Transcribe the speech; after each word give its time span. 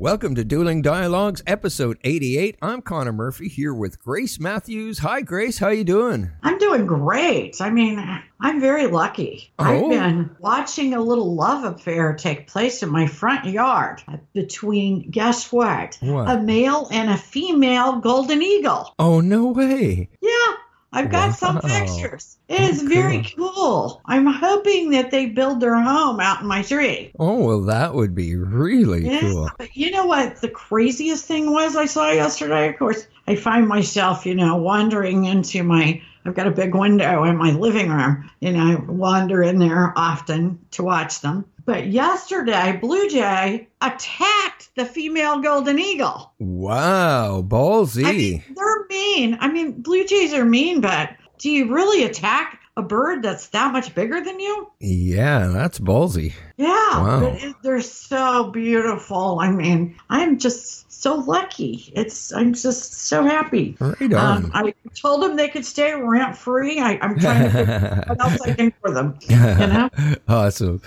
Welcome 0.00 0.34
to 0.36 0.44
Dueling 0.44 0.80
Dialogues, 0.80 1.42
episode 1.46 1.98
88. 2.04 2.56
I'm 2.62 2.80
Connor 2.80 3.12
Murphy 3.12 3.48
here 3.48 3.74
with 3.74 4.02
Grace 4.02 4.40
Matthews. 4.40 5.00
Hi, 5.00 5.20
Grace. 5.20 5.58
How 5.58 5.68
you 5.68 5.84
doing? 5.84 6.30
I'm 6.42 6.56
doing 6.56 6.86
great. 6.86 7.60
I 7.60 7.68
mean, 7.68 8.02
I'm 8.40 8.60
very 8.62 8.86
lucky. 8.86 9.52
Oh. 9.58 9.64
I've 9.66 9.90
been 9.90 10.30
watching 10.38 10.94
a 10.94 11.02
little 11.02 11.34
love 11.34 11.64
affair 11.64 12.14
take 12.14 12.46
place 12.46 12.82
in 12.82 12.88
my 12.88 13.06
front 13.06 13.44
yard 13.44 14.02
between, 14.32 15.10
guess 15.10 15.52
what? 15.52 15.98
What? 16.00 16.30
A 16.30 16.40
male 16.40 16.88
and 16.90 17.10
a 17.10 17.18
female 17.18 18.00
golden 18.00 18.40
eagle. 18.40 18.94
Oh, 18.98 19.20
no 19.20 19.48
way. 19.48 20.08
Yeah, 20.22 20.54
I've 20.92 21.10
got 21.10 21.34
some 21.34 21.60
Wow. 21.60 21.60
pictures. 21.60 22.38
It 22.48 22.60
is 22.62 22.82
very 22.82 23.22
cool. 23.36 24.02
I'm 24.06 24.26
hoping 24.26 24.90
that 24.90 25.10
they 25.10 25.26
build 25.26 25.60
their 25.60 25.80
home 25.80 26.20
out 26.20 26.40
in 26.42 26.46
my 26.46 26.62
tree. 26.62 27.14
Oh, 27.20 27.44
well, 27.44 27.60
that 27.66 27.94
would 27.94 28.16
be 28.16 28.34
really 28.34 29.10
Yeah, 29.10 29.20
cool. 29.20 29.48
but 29.58 29.74
you 29.76 29.90
know 29.90 30.04
what 30.06 30.36
the 30.40 30.48
craziest 30.48 31.24
thing 31.24 31.50
was 31.52 31.74
I 31.76 31.86
saw 31.86 32.10
yesterday? 32.10 32.68
Of 32.68 32.78
course, 32.78 33.06
I 33.26 33.34
find 33.34 33.66
myself, 33.66 34.26
you 34.26 34.34
know, 34.34 34.56
wandering 34.56 35.24
into 35.24 35.62
my. 35.62 36.02
I've 36.24 36.34
got 36.34 36.46
a 36.46 36.50
big 36.50 36.74
window 36.74 37.24
in 37.24 37.36
my 37.38 37.52
living 37.52 37.90
room, 37.90 38.28
and 38.42 38.60
I 38.60 38.74
wander 38.74 39.42
in 39.42 39.58
there 39.58 39.94
often 39.96 40.58
to 40.72 40.82
watch 40.82 41.20
them. 41.22 41.46
But 41.70 41.86
yesterday, 41.86 42.76
Blue 42.80 43.08
Jay 43.08 43.68
attacked 43.80 44.70
the 44.74 44.84
female 44.84 45.38
golden 45.40 45.78
eagle. 45.78 46.32
Wow, 46.40 47.42
ballsy. 47.46 48.04
I 48.04 48.10
mean, 48.12 48.42
they're 48.56 48.86
mean. 48.88 49.38
I 49.40 49.46
mean, 49.52 49.80
blue 49.80 50.04
jays 50.04 50.34
are 50.34 50.44
mean, 50.44 50.80
but 50.80 51.10
do 51.38 51.48
you 51.48 51.72
really 51.72 52.02
attack 52.02 52.58
a 52.76 52.82
bird 52.82 53.22
that's 53.22 53.48
that 53.50 53.72
much 53.72 53.94
bigger 53.94 54.20
than 54.20 54.40
you? 54.40 54.68
yeah, 54.80 55.46
that's 55.46 55.78
ballsy. 55.78 56.32
Yeah, 56.56 56.66
Wow. 56.66 57.36
it, 57.40 57.54
they're 57.62 57.80
so 57.82 58.50
beautiful. 58.50 59.38
I 59.40 59.52
mean, 59.52 59.94
I'm 60.08 60.38
just 60.38 60.90
so 60.90 61.14
lucky. 61.14 61.92
It's 61.94 62.32
I'm 62.32 62.52
just 62.52 62.94
so 62.94 63.22
happy. 63.24 63.76
Right 63.78 64.12
Um, 64.12 64.46
on. 64.46 64.50
I 64.54 64.74
told 64.96 65.22
them 65.22 65.36
they 65.36 65.48
could 65.48 65.64
stay 65.64 65.94
rent 65.94 66.36
free. 66.36 66.80
I'm 66.80 67.16
trying 67.18 67.44
to 67.44 67.50
figure 67.50 67.74
out 67.74 68.08
what 68.08 68.20
else 68.24 68.40
I 68.40 68.54
can 68.54 68.72
for 68.80 68.90
them. 68.92 69.18
You 69.28 69.36
know. 69.36 69.88
awesome. 70.28 70.82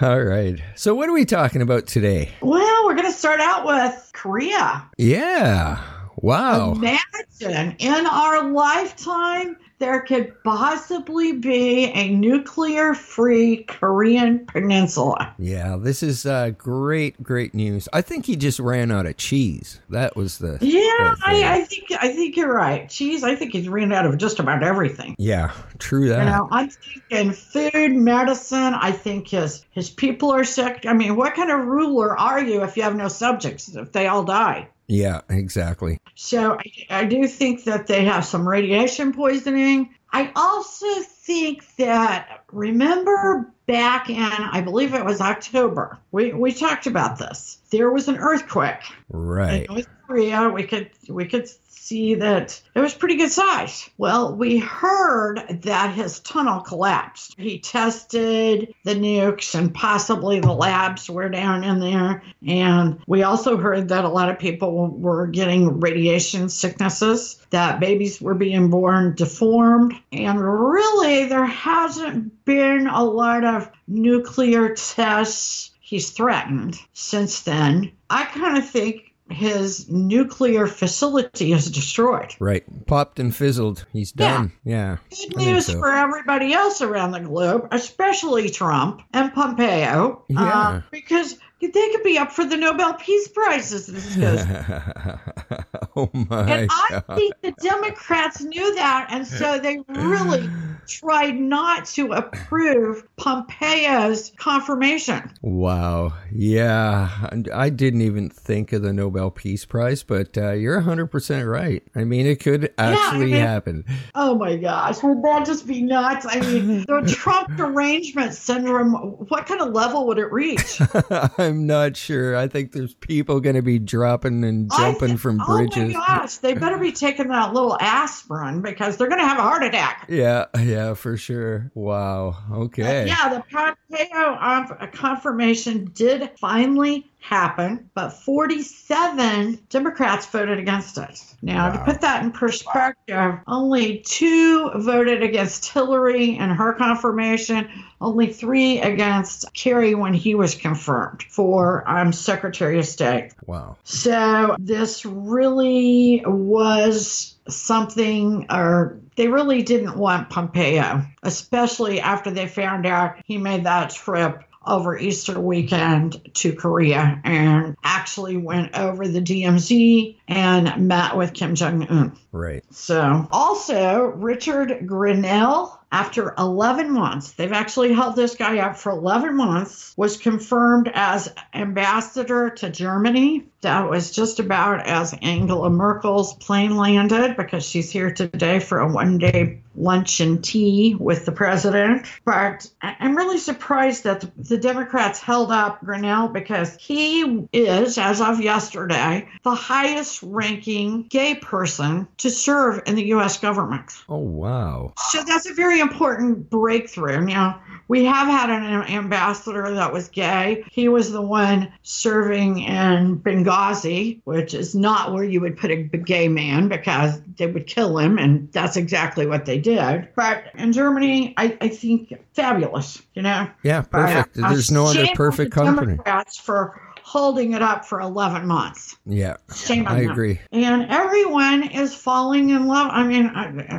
All 0.00 0.22
right. 0.22 0.60
So, 0.76 0.94
what 0.94 1.08
are 1.08 1.12
we 1.12 1.24
talking 1.24 1.60
about 1.60 1.86
today? 1.88 2.30
Well, 2.40 2.84
we're 2.84 2.94
gonna 2.94 3.10
start 3.10 3.40
out 3.40 3.66
with 3.66 4.10
Korea. 4.12 4.88
Yeah. 4.96 5.82
Wow. 6.22 6.72
Imagine 6.72 7.76
in 7.78 8.06
our 8.06 8.50
lifetime 8.50 9.56
there 9.78 10.00
could 10.00 10.32
possibly 10.42 11.32
be 11.32 11.86
a 11.92 12.08
nuclear 12.10 12.94
free 12.94 13.64
Korean 13.64 14.44
peninsula. 14.46 15.34
Yeah, 15.38 15.76
this 15.80 16.02
is 16.02 16.26
uh, 16.26 16.50
great, 16.50 17.22
great 17.22 17.54
news. 17.54 17.88
I 17.92 18.02
think 18.02 18.26
he 18.26 18.34
just 18.34 18.58
ran 18.58 18.90
out 18.90 19.06
of 19.06 19.16
cheese. 19.16 19.80
That 19.90 20.16
was 20.16 20.38
the. 20.38 20.58
Yeah. 20.60 21.14
I, 21.24 21.44
I 21.44 21.64
think 21.64 21.92
I 21.92 22.08
think 22.12 22.36
you're 22.36 22.52
right. 22.52 22.88
Cheese, 22.88 23.22
I 23.22 23.36
think 23.36 23.52
he's 23.52 23.68
ran 23.68 23.92
out 23.92 24.06
of 24.06 24.18
just 24.18 24.40
about 24.40 24.62
everything. 24.62 25.14
yeah, 25.18 25.52
true 25.78 26.08
that. 26.08 26.24
You 26.24 26.30
know, 26.30 26.48
I'm 26.50 26.70
thinking 26.70 27.32
food, 27.32 27.92
medicine. 27.92 28.74
I 28.74 28.92
think 28.92 29.28
his 29.28 29.64
his 29.70 29.90
people 29.90 30.30
are 30.32 30.44
sick. 30.44 30.86
I 30.86 30.92
mean, 30.92 31.16
what 31.16 31.34
kind 31.34 31.50
of 31.50 31.66
ruler 31.66 32.18
are 32.18 32.42
you 32.42 32.62
if 32.64 32.76
you 32.76 32.82
have 32.82 32.96
no 32.96 33.08
subjects? 33.08 33.74
If 33.74 33.92
they 33.92 34.08
all 34.08 34.24
die? 34.24 34.68
Yeah, 34.88 35.20
exactly. 35.28 36.00
So 36.14 36.54
I, 36.54 36.86
I 36.90 37.04
do 37.04 37.28
think 37.28 37.64
that 37.64 37.86
they 37.86 38.06
have 38.06 38.24
some 38.24 38.48
radiation 38.48 39.12
poisoning. 39.12 39.94
I 40.10 40.32
also 40.34 41.02
think 41.02 41.64
that 41.76 42.44
remember 42.50 43.52
back 43.66 44.08
in 44.08 44.16
I 44.16 44.62
believe 44.62 44.94
it 44.94 45.04
was 45.04 45.20
October. 45.20 45.98
We 46.10 46.32
we 46.32 46.52
talked 46.52 46.86
about 46.86 47.18
this. 47.18 47.58
There 47.70 47.90
was 47.90 48.08
an 48.08 48.16
earthquake 48.16 48.80
Right. 49.10 49.66
in 49.68 49.74
North 49.74 49.88
Korea. 50.06 50.48
We 50.48 50.64
could 50.64 50.90
we 51.08 51.26
could 51.26 51.46
see 51.88 52.16
that 52.16 52.60
it 52.74 52.80
was 52.80 52.92
pretty 52.92 53.16
good 53.16 53.30
size. 53.32 53.88
Well, 53.96 54.36
we 54.36 54.58
heard 54.58 55.62
that 55.62 55.94
his 55.94 56.20
tunnel 56.20 56.60
collapsed. 56.60 57.34
He 57.38 57.58
tested 57.58 58.74
the 58.84 58.94
nukes 58.94 59.54
and 59.54 59.74
possibly 59.74 60.40
the 60.40 60.52
labs 60.52 61.08
were 61.08 61.30
down 61.30 61.64
in 61.64 61.80
there. 61.80 62.22
And 62.46 63.00
we 63.06 63.22
also 63.22 63.56
heard 63.56 63.88
that 63.88 64.04
a 64.04 64.08
lot 64.08 64.28
of 64.28 64.38
people 64.38 64.88
were 64.88 65.26
getting 65.26 65.80
radiation 65.80 66.50
sicknesses, 66.50 67.44
that 67.50 67.80
babies 67.80 68.20
were 68.20 68.34
being 68.34 68.68
born 68.68 69.14
deformed. 69.14 69.94
And 70.12 70.38
really, 70.40 71.26
there 71.26 71.46
hasn't 71.46 72.44
been 72.44 72.86
a 72.86 73.02
lot 73.02 73.44
of 73.44 73.70
nuclear 73.86 74.74
tests. 74.74 75.70
He's 75.80 76.10
threatened 76.10 76.78
since 76.92 77.40
then. 77.40 77.92
I 78.10 78.26
kind 78.26 78.58
of 78.58 78.68
think 78.68 79.07
his 79.30 79.88
nuclear 79.90 80.66
facility 80.66 81.52
is 81.52 81.70
destroyed. 81.70 82.34
Right. 82.40 82.64
Popped 82.86 83.18
and 83.18 83.34
fizzled. 83.34 83.86
He's 83.92 84.12
done. 84.12 84.52
Yeah. 84.64 84.98
Good 85.10 85.38
I 85.38 85.44
news 85.44 85.66
so. 85.66 85.78
for 85.78 85.90
everybody 85.92 86.52
else 86.52 86.80
around 86.80 87.12
the 87.12 87.20
globe, 87.20 87.68
especially 87.70 88.50
Trump 88.50 89.02
and 89.12 89.32
Pompeo, 89.32 90.22
uh, 90.22 90.32
Yeah. 90.32 90.82
because 90.90 91.36
they 91.60 91.68
could 91.90 92.02
be 92.04 92.16
up 92.18 92.32
for 92.32 92.44
the 92.44 92.56
Nobel 92.56 92.94
Peace 92.94 93.28
Prize 93.28 93.72
as 93.72 93.86
this 93.86 94.16
goes. 94.16 94.44
oh 95.98 96.10
my. 96.12 96.50
And 96.50 96.70
I 96.70 97.02
God. 97.06 97.16
think 97.16 97.34
the 97.42 97.52
Democrats 97.62 98.40
knew 98.42 98.74
that, 98.76 99.08
and 99.10 99.26
so 99.26 99.58
they 99.58 99.78
really 99.88 100.48
tried 100.86 101.38
not 101.38 101.84
to 101.84 102.12
approve 102.12 103.04
Pompeo's 103.16 104.32
confirmation. 104.36 105.30
Wow. 105.42 106.14
Yeah. 106.32 107.28
I 107.52 107.68
didn't 107.68 108.02
even 108.02 108.30
think 108.30 108.72
of 108.72 108.82
the 108.82 108.92
Nobel 108.92 109.30
Peace 109.30 109.64
Prize, 109.64 110.02
but 110.02 110.36
uh, 110.38 110.52
you're 110.52 110.80
100% 110.80 111.50
right. 111.50 111.82
I 111.94 112.04
mean, 112.04 112.26
it 112.26 112.40
could 112.40 112.72
I 112.78 112.92
actually 112.94 113.32
mean- 113.32 113.42
happen. 113.42 113.84
Oh 114.14 114.34
my 114.36 114.56
gosh, 114.56 115.02
would 115.02 115.22
that 115.22 115.44
just 115.46 115.66
be 115.66 115.82
nuts? 115.82 116.26
I 116.28 116.40
mean, 116.40 116.84
the 116.86 117.02
Trump 117.14 117.56
derangement 117.56 118.34
syndrome, 118.34 118.92
what 118.92 119.46
kind 119.46 119.60
of 119.60 119.72
level 119.74 120.06
would 120.06 120.18
it 120.18 120.32
reach? 120.32 120.80
I'm 121.38 121.66
not 121.66 121.96
sure. 121.96 122.36
I 122.36 122.48
think 122.48 122.72
there's 122.72 122.94
people 122.94 123.40
going 123.40 123.56
to 123.56 123.62
be 123.62 123.78
dropping 123.78 124.44
and 124.44 124.70
jumping 124.70 125.16
from 125.18 125.40
Oh 125.42 125.46
bridges. 125.46 125.87
My 125.92 126.06
gosh, 126.06 126.36
they 126.38 126.54
better 126.54 126.78
be 126.78 126.92
taking 126.92 127.28
that 127.28 127.52
little 127.52 127.76
aspirin 127.80 128.62
because 128.62 128.96
they're 128.96 129.08
going 129.08 129.20
to 129.20 129.26
have 129.26 129.38
a 129.38 129.42
heart 129.42 129.62
attack. 129.62 130.06
Yeah, 130.08 130.46
yeah, 130.58 130.94
for 130.94 131.16
sure. 131.16 131.70
Wow. 131.74 132.36
Okay. 132.52 133.06
Yeah, 133.06 133.28
the 133.28 133.44
Pompeo 133.50 134.88
confirmation 134.92 135.90
did 135.94 136.30
finally 136.38 137.10
happen, 137.20 137.90
but 137.94 138.10
47 138.10 139.58
Democrats 139.68 140.26
voted 140.26 140.58
against 140.58 140.96
it. 140.96 141.22
Now, 141.42 141.70
to 141.70 141.78
put 141.84 142.00
that 142.00 142.24
in 142.24 142.32
perspective, 142.32 143.40
only 143.46 143.98
two 143.98 144.70
voted 144.76 145.22
against 145.22 145.66
Hillary 145.66 146.36
and 146.36 146.50
her 146.52 146.72
confirmation, 146.72 147.68
only 148.00 148.32
three 148.32 148.80
against 148.80 149.52
Kerry 149.52 149.94
when 149.94 150.14
he 150.14 150.34
was 150.34 150.54
confirmed 150.54 151.22
for 151.24 151.88
um, 151.88 152.12
Secretary 152.12 152.78
of 152.78 152.86
State. 152.86 153.32
Wow. 153.46 153.76
So 153.84 154.56
this 154.58 155.04
really 155.04 156.22
was 156.24 157.36
something, 157.48 158.46
or 158.50 158.98
they 159.16 159.28
really 159.28 159.62
didn't 159.62 159.96
want 159.96 160.30
Pompeo, 160.30 161.02
especially 161.22 162.00
after 162.00 162.30
they 162.30 162.46
found 162.46 162.86
out 162.86 163.16
he 163.24 163.36
made 163.36 163.64
that 163.64 163.90
trip 163.90 164.44
over 164.68 164.96
Easter 164.96 165.40
weekend 165.40 166.30
to 166.34 166.54
Korea 166.54 167.20
and 167.24 167.76
actually 167.82 168.36
went 168.36 168.78
over 168.78 169.08
the 169.08 169.20
DMZ 169.20 170.16
and 170.28 170.88
met 170.88 171.16
with 171.16 171.34
Kim 171.34 171.54
Jong 171.54 171.86
Un. 171.86 172.18
Right. 172.32 172.64
So, 172.70 173.26
also, 173.32 174.12
Richard 174.16 174.86
Grenell 174.86 175.78
after 175.90 176.34
11 176.38 176.90
months, 176.90 177.32
they've 177.32 177.52
actually 177.52 177.94
held 177.94 178.14
this 178.14 178.34
guy 178.34 178.58
up 178.58 178.76
for 178.76 178.92
11 178.92 179.34
months, 179.34 179.94
was 179.96 180.16
confirmed 180.16 180.90
as 180.92 181.32
ambassador 181.54 182.50
to 182.50 182.70
Germany. 182.70 183.46
That 183.62 183.90
was 183.90 184.12
just 184.12 184.38
about 184.38 184.86
as 184.86 185.14
Angela 185.20 185.70
Merkel's 185.70 186.34
plane 186.34 186.76
landed 186.76 187.36
because 187.36 187.66
she's 187.66 187.90
here 187.90 188.12
today 188.12 188.60
for 188.60 188.78
a 188.78 188.92
one 188.92 189.18
day 189.18 189.60
lunch 189.78 190.20
and 190.20 190.42
tea 190.42 190.94
with 190.94 191.24
the 191.24 191.32
president. 191.32 192.06
But 192.24 192.68
I'm 192.82 193.16
really 193.16 193.38
surprised 193.38 194.04
that 194.04 194.24
the 194.36 194.58
Democrats 194.58 195.20
held 195.20 195.50
up 195.50 195.80
Grenell 195.84 196.32
because 196.32 196.76
he 196.76 197.46
is, 197.52 197.98
as 197.98 198.20
of 198.20 198.40
yesterday, 198.40 199.28
the 199.44 199.54
highest 199.54 200.22
ranking 200.22 201.04
gay 201.04 201.34
person 201.36 202.08
to 202.18 202.30
serve 202.30 202.82
in 202.86 202.96
the 202.96 203.06
U.S. 203.06 203.38
government. 203.38 203.92
Oh, 204.08 204.18
wow. 204.18 204.92
So 205.10 205.22
that's 205.24 205.48
a 205.48 205.54
very 205.54 205.77
important 205.80 206.50
breakthrough. 206.50 207.20
Now, 207.20 207.62
we 207.88 208.04
have 208.04 208.28
had 208.28 208.50
an 208.50 208.64
ambassador 208.64 209.74
that 209.74 209.92
was 209.92 210.08
gay. 210.08 210.64
He 210.70 210.88
was 210.88 211.10
the 211.10 211.22
one 211.22 211.72
serving 211.82 212.60
in 212.60 213.18
Benghazi, 213.18 214.20
which 214.24 214.52
is 214.52 214.74
not 214.74 215.14
where 215.14 215.24
you 215.24 215.40
would 215.40 215.56
put 215.56 215.70
a 215.70 215.76
gay 215.76 216.28
man 216.28 216.68
because 216.68 217.20
they 217.38 217.46
would 217.46 217.66
kill 217.66 217.98
him, 217.98 218.18
and 218.18 218.52
that's 218.52 218.76
exactly 218.76 219.26
what 219.26 219.46
they 219.46 219.58
did. 219.58 220.08
But 220.14 220.44
in 220.54 220.72
Germany, 220.72 221.32
I, 221.38 221.56
I 221.62 221.68
think 221.68 222.12
fabulous, 222.34 223.02
you 223.14 223.22
know? 223.22 223.48
Yeah, 223.62 223.80
perfect. 223.82 224.34
But, 224.34 224.44
uh, 224.44 224.48
There's 224.50 224.70
no 224.70 224.86
other 224.86 225.06
perfect 225.14 225.52
company. 225.52 225.92
Democrats 225.92 226.38
for 226.38 226.80
holding 227.08 227.54
it 227.54 227.62
up 227.62 227.86
for 227.86 228.00
11 228.00 228.46
months. 228.46 228.94
Yeah, 229.06 229.38
Shame 229.56 229.86
on 229.86 229.96
I 229.96 230.02
them. 230.02 230.10
agree. 230.10 230.40
And 230.52 230.90
everyone 230.90 231.70
is 231.70 231.94
falling 231.94 232.50
in 232.50 232.66
love. 232.66 232.90
I 232.92 233.02
mean, 233.02 233.26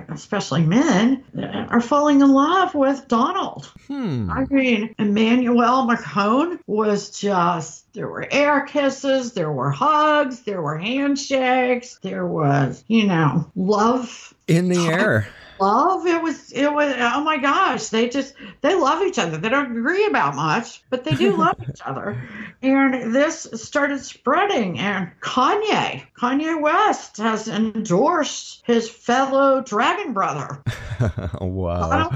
especially 0.10 0.66
men 0.66 1.24
are 1.70 1.80
falling 1.80 2.22
in 2.22 2.32
love 2.32 2.74
with 2.74 3.08
Donald. 3.08 3.72
Hmm. 3.88 4.32
I 4.32 4.46
mean, 4.50 4.96
Emmanuel 4.98 5.86
Macron 5.86 6.60
was 6.66 7.20
just, 7.20 7.94
there 7.94 8.08
were 8.08 8.28
air 8.32 8.62
kisses, 8.62 9.34
there 9.34 9.52
were 9.52 9.70
hugs, 9.70 10.42
there 10.42 10.64
were 10.64 10.80
handshakes, 10.80 12.00
there 12.02 12.26
was, 12.26 12.84
you 12.88 13.06
know, 13.06 13.52
love. 13.56 14.34
In 14.48 14.70
the 14.70 14.88
air. 14.88 15.28
Love. 15.62 16.08
It 16.08 16.22
was, 16.24 16.52
it 16.54 16.72
was, 16.72 16.96
oh 16.98 17.22
my 17.22 17.38
gosh. 17.38 17.90
They 17.90 18.08
just, 18.08 18.34
they 18.62 18.76
love 18.76 19.04
each 19.04 19.20
other. 19.20 19.38
They 19.38 19.50
don't 19.50 19.78
agree 19.78 20.06
about 20.06 20.34
much, 20.36 20.82
but 20.90 21.04
they 21.04 21.12
do 21.12 21.36
love 21.36 21.58
each 21.70 21.82
other. 21.86 22.24
And 22.62 23.16
this 23.16 23.48
started 23.54 24.02
spreading. 24.02 24.80
And 24.80 25.12
Kanye, 25.22 26.04
Kanye 26.18 26.62
West 26.62 27.18
has 27.18 27.48
endorsed 27.48 28.64
his 28.66 28.90
fellow 28.90 29.62
dragon 29.62 30.14
brother. 30.14 30.62
wow. 31.42 32.10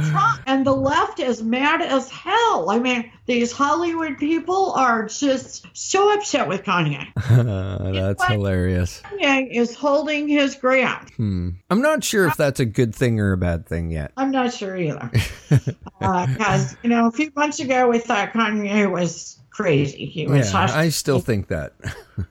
And 0.45 0.65
the 0.65 0.75
left 0.75 1.19
is 1.19 1.41
mad 1.41 1.81
as 1.81 2.09
hell. 2.09 2.69
I 2.69 2.79
mean, 2.79 3.09
these 3.25 3.53
Hollywood 3.53 4.17
people 4.17 4.73
are 4.73 5.07
just 5.07 5.65
so 5.73 6.13
upset 6.13 6.49
with 6.49 6.63
Kanye. 6.63 7.07
That's 7.93 8.25
hilarious. 8.25 9.01
Kanye 9.05 9.49
is 9.49 9.75
holding 9.75 10.27
his 10.27 10.55
ground. 10.55 11.09
Hmm. 11.11 11.49
I'm 11.69 11.81
not 11.81 12.03
sure 12.03 12.27
if 12.27 12.35
that's 12.35 12.59
a 12.59 12.65
good 12.65 12.93
thing 12.93 13.19
or 13.19 13.31
a 13.31 13.37
bad 13.37 13.65
thing 13.65 13.91
yet. 13.91 14.11
I'm 14.17 14.31
not 14.31 14.53
sure 14.53 14.75
either. 14.75 15.09
Because, 15.99 16.75
you 16.83 16.89
know, 16.89 17.07
a 17.07 17.11
few 17.11 17.31
months 17.33 17.61
ago 17.61 17.87
we 17.87 17.97
thought 17.97 18.33
Kanye 18.33 18.91
was 18.91 19.39
crazy. 19.53 20.05
He 20.05 20.27
was 20.27 20.51
Yeah, 20.51 20.59
hostile. 20.59 20.79
I 20.79 20.89
still 20.89 21.19
think 21.19 21.47
that. 21.47 21.73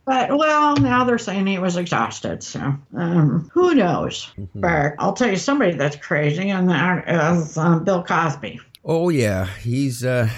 But, 0.05 0.37
well, 0.37 0.77
now 0.77 1.03
they're 1.03 1.19
saying 1.19 1.47
he 1.49 1.59
was 1.59 1.77
exhausted. 1.77 2.45
So, 2.45 2.61
um, 2.97 3.51
who 3.53 3.75
knows? 3.75 4.31
Mm-hmm. 4.39 4.61
But 4.61 4.95
I'll 5.01 5.13
tell 5.13 5.29
you 5.29 5.37
somebody 5.37 5.73
that's 5.73 5.97
crazy, 5.97 6.51
and 6.51 6.69
that 6.69 7.09
is 7.09 7.57
um, 7.59 7.83
Bill 7.83 8.05
Cosby. 8.05 8.61
Oh 8.85 9.09
yeah, 9.09 9.47
he's 9.47 10.05
uh 10.05 10.29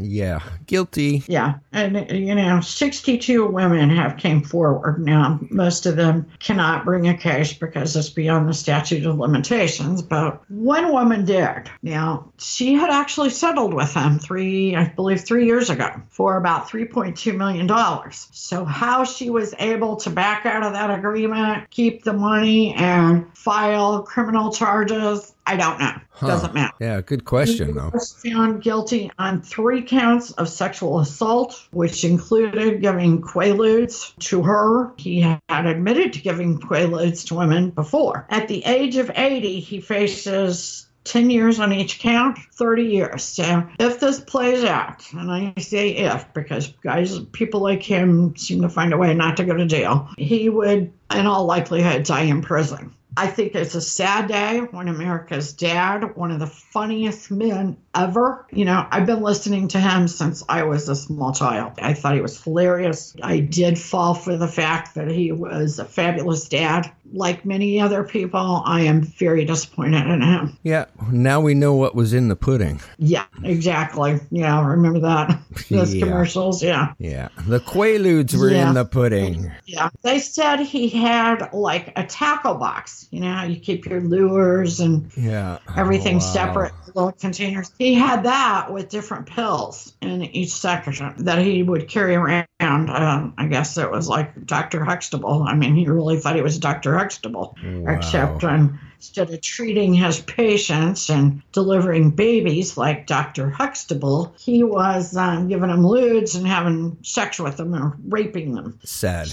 yeah, 0.00 0.40
guilty. 0.66 1.22
Yeah, 1.26 1.54
and 1.72 2.10
you 2.10 2.34
know, 2.34 2.60
62 2.60 3.46
women 3.46 3.90
have 3.90 4.16
came 4.16 4.42
forward. 4.42 5.04
Now, 5.04 5.38
most 5.50 5.86
of 5.86 5.96
them 5.96 6.26
cannot 6.38 6.84
bring 6.84 7.08
a 7.08 7.16
case 7.16 7.52
because 7.52 7.94
it's 7.96 8.10
beyond 8.10 8.48
the 8.48 8.54
statute 8.54 9.06
of 9.06 9.18
limitations, 9.18 10.02
but 10.02 10.48
one 10.50 10.92
woman 10.92 11.24
did. 11.24 11.70
Now, 11.82 12.32
she 12.38 12.74
had 12.74 12.90
actually 12.90 13.30
settled 13.30 13.74
with 13.74 13.92
him 13.92 14.18
three, 14.18 14.76
I 14.76 14.88
believe, 14.88 15.22
three 15.22 15.46
years 15.46 15.70
ago 15.70 15.90
for 16.10 16.36
about 16.36 16.68
3.2 16.68 17.36
million 17.36 17.66
dollars. 17.66 18.28
So, 18.32 18.64
how 18.64 19.04
she 19.04 19.30
was 19.30 19.54
able 19.58 19.96
to 19.96 20.10
back 20.10 20.46
out 20.46 20.62
of 20.62 20.72
that 20.72 20.96
agreement, 20.96 21.70
keep 21.70 22.04
the 22.04 22.12
money, 22.12 22.74
and 22.74 23.26
file 23.36 24.02
criminal 24.02 24.52
charges, 24.52 25.33
I 25.46 25.56
don't 25.56 25.78
know. 25.78 25.92
Huh. 26.10 26.26
Doesn't 26.28 26.54
matter. 26.54 26.72
Yeah, 26.80 27.00
good 27.00 27.24
question 27.24 27.68
He 27.68 27.72
though. 27.74 27.90
was 27.92 28.12
found 28.12 28.62
guilty 28.62 29.10
on 29.18 29.42
three 29.42 29.82
counts 29.82 30.30
of 30.32 30.48
sexual 30.48 31.00
assault, 31.00 31.68
which 31.70 32.04
included 32.04 32.80
giving 32.80 33.20
quaaludes 33.20 34.16
to 34.20 34.42
her. 34.42 34.92
He 34.96 35.20
had 35.20 35.40
admitted 35.48 36.14
to 36.14 36.20
giving 36.20 36.58
quaaludes 36.58 37.26
to 37.26 37.34
women 37.34 37.70
before. 37.70 38.26
At 38.30 38.48
the 38.48 38.64
age 38.64 38.96
of 38.96 39.10
80, 39.14 39.60
he 39.60 39.80
faces 39.80 40.86
10 41.04 41.30
years 41.30 41.60
on 41.60 41.72
each 41.72 41.98
count, 41.98 42.38
30 42.54 42.84
years. 42.84 43.22
So 43.22 43.68
if 43.78 44.00
this 44.00 44.20
plays 44.20 44.64
out, 44.64 45.04
and 45.12 45.30
I 45.30 45.52
say 45.60 45.90
if 45.90 46.32
because 46.32 46.68
guys, 46.82 47.18
people 47.18 47.60
like 47.60 47.82
him 47.82 48.36
seem 48.36 48.62
to 48.62 48.68
find 48.68 48.92
a 48.92 48.96
way 48.96 49.12
not 49.14 49.36
to 49.36 49.44
go 49.44 49.54
to 49.54 49.66
jail, 49.66 50.08
he 50.16 50.48
would, 50.48 50.92
in 51.14 51.26
all 51.26 51.44
likelihood, 51.44 52.04
die 52.04 52.22
in 52.22 52.40
prison. 52.40 52.94
I 53.16 53.26
think 53.28 53.54
it's 53.54 53.74
a 53.74 53.80
sad 53.80 54.28
day 54.28 54.58
when 54.70 54.88
America's 54.88 55.52
dad, 55.52 56.16
one 56.16 56.30
of 56.30 56.40
the 56.40 56.46
funniest 56.46 57.30
men 57.30 57.76
ever, 57.94 58.46
you 58.50 58.64
know, 58.64 58.86
I've 58.90 59.06
been 59.06 59.22
listening 59.22 59.68
to 59.68 59.78
him 59.80 60.08
since 60.08 60.42
I 60.48 60.64
was 60.64 60.88
a 60.88 60.96
small 60.96 61.32
child. 61.32 61.74
I 61.80 61.94
thought 61.94 62.14
he 62.14 62.20
was 62.20 62.42
hilarious. 62.42 63.14
I 63.22 63.38
did 63.40 63.78
fall 63.78 64.14
for 64.14 64.36
the 64.36 64.48
fact 64.48 64.96
that 64.96 65.10
he 65.10 65.30
was 65.32 65.78
a 65.78 65.84
fabulous 65.84 66.48
dad. 66.48 66.90
Like 67.12 67.44
many 67.44 67.80
other 67.80 68.02
people, 68.02 68.62
I 68.64 68.80
am 68.82 69.02
very 69.02 69.44
disappointed 69.44 70.06
in 70.10 70.20
him. 70.20 70.58
Yeah, 70.64 70.86
now 71.12 71.40
we 71.40 71.54
know 71.54 71.74
what 71.74 71.94
was 71.94 72.12
in 72.12 72.26
the 72.28 72.34
pudding. 72.34 72.80
Yeah, 72.98 73.26
exactly. 73.44 74.18
Yeah, 74.32 74.66
remember 74.66 74.98
that? 75.00 75.38
Those 75.70 75.94
Yeah. 75.94 76.06
commercials. 76.06 76.62
Yeah. 76.62 76.94
Yeah, 76.98 77.28
the 77.46 77.60
quaaludes 77.60 78.34
were 78.34 78.50
Yeah. 78.50 78.68
in 78.68 78.74
the 78.74 78.84
pudding. 78.84 79.52
Yeah. 79.66 79.90
They 80.02 80.18
said 80.18 80.58
he 80.60 80.88
had 80.88 81.50
like 81.52 81.92
a 81.96 82.04
tackle 82.04 82.54
box. 82.54 83.03
You 83.14 83.20
know, 83.20 83.32
how 83.32 83.44
you 83.44 83.56
keep 83.60 83.86
your 83.86 84.00
lures 84.00 84.80
and 84.80 85.10
Yeah, 85.16 85.58
everything 85.76 86.16
Oh, 86.16 86.18
wow. 86.18 86.32
separate 86.32 86.72
little 86.86 87.12
containers. 87.12 87.70
He 87.78 87.94
had 87.94 88.24
that 88.24 88.72
with 88.72 88.88
different 88.88 89.26
pills 89.26 89.92
in 90.02 90.22
each 90.24 90.50
section 90.52 91.14
that 91.24 91.38
he 91.38 91.62
would 91.62 91.88
carry 91.88 92.16
around. 92.16 92.46
Um, 92.60 93.34
I 93.38 93.46
guess 93.46 93.78
it 93.78 93.90
was 93.90 94.08
like 94.08 94.46
Dr. 94.46 94.84
Huxtable. 94.84 95.44
I 95.46 95.54
mean, 95.54 95.76
he 95.76 95.86
really 95.86 96.18
thought 96.18 96.36
he 96.36 96.42
was 96.42 96.58
Dr. 96.58 96.96
Huxtable, 96.96 97.56
Wow. 97.62 97.92
except 97.94 98.42
when 98.42 98.78
instead 98.96 99.30
of 99.30 99.40
treating 99.40 99.94
his 99.94 100.20
patients 100.20 101.10
and 101.10 101.42
delivering 101.52 102.10
babies 102.10 102.76
like 102.76 103.06
Dr. 103.06 103.50
Huxtable, 103.50 104.34
he 104.38 104.62
was 104.62 105.16
um, 105.16 105.48
giving 105.48 105.68
them 105.68 105.82
ludes 105.82 106.36
and 106.36 106.46
having 106.46 106.96
sex 107.02 107.38
with 107.38 107.56
them 107.56 107.74
or 107.74 107.96
raping 108.08 108.54
them. 108.54 108.78
Sad. 108.84 109.32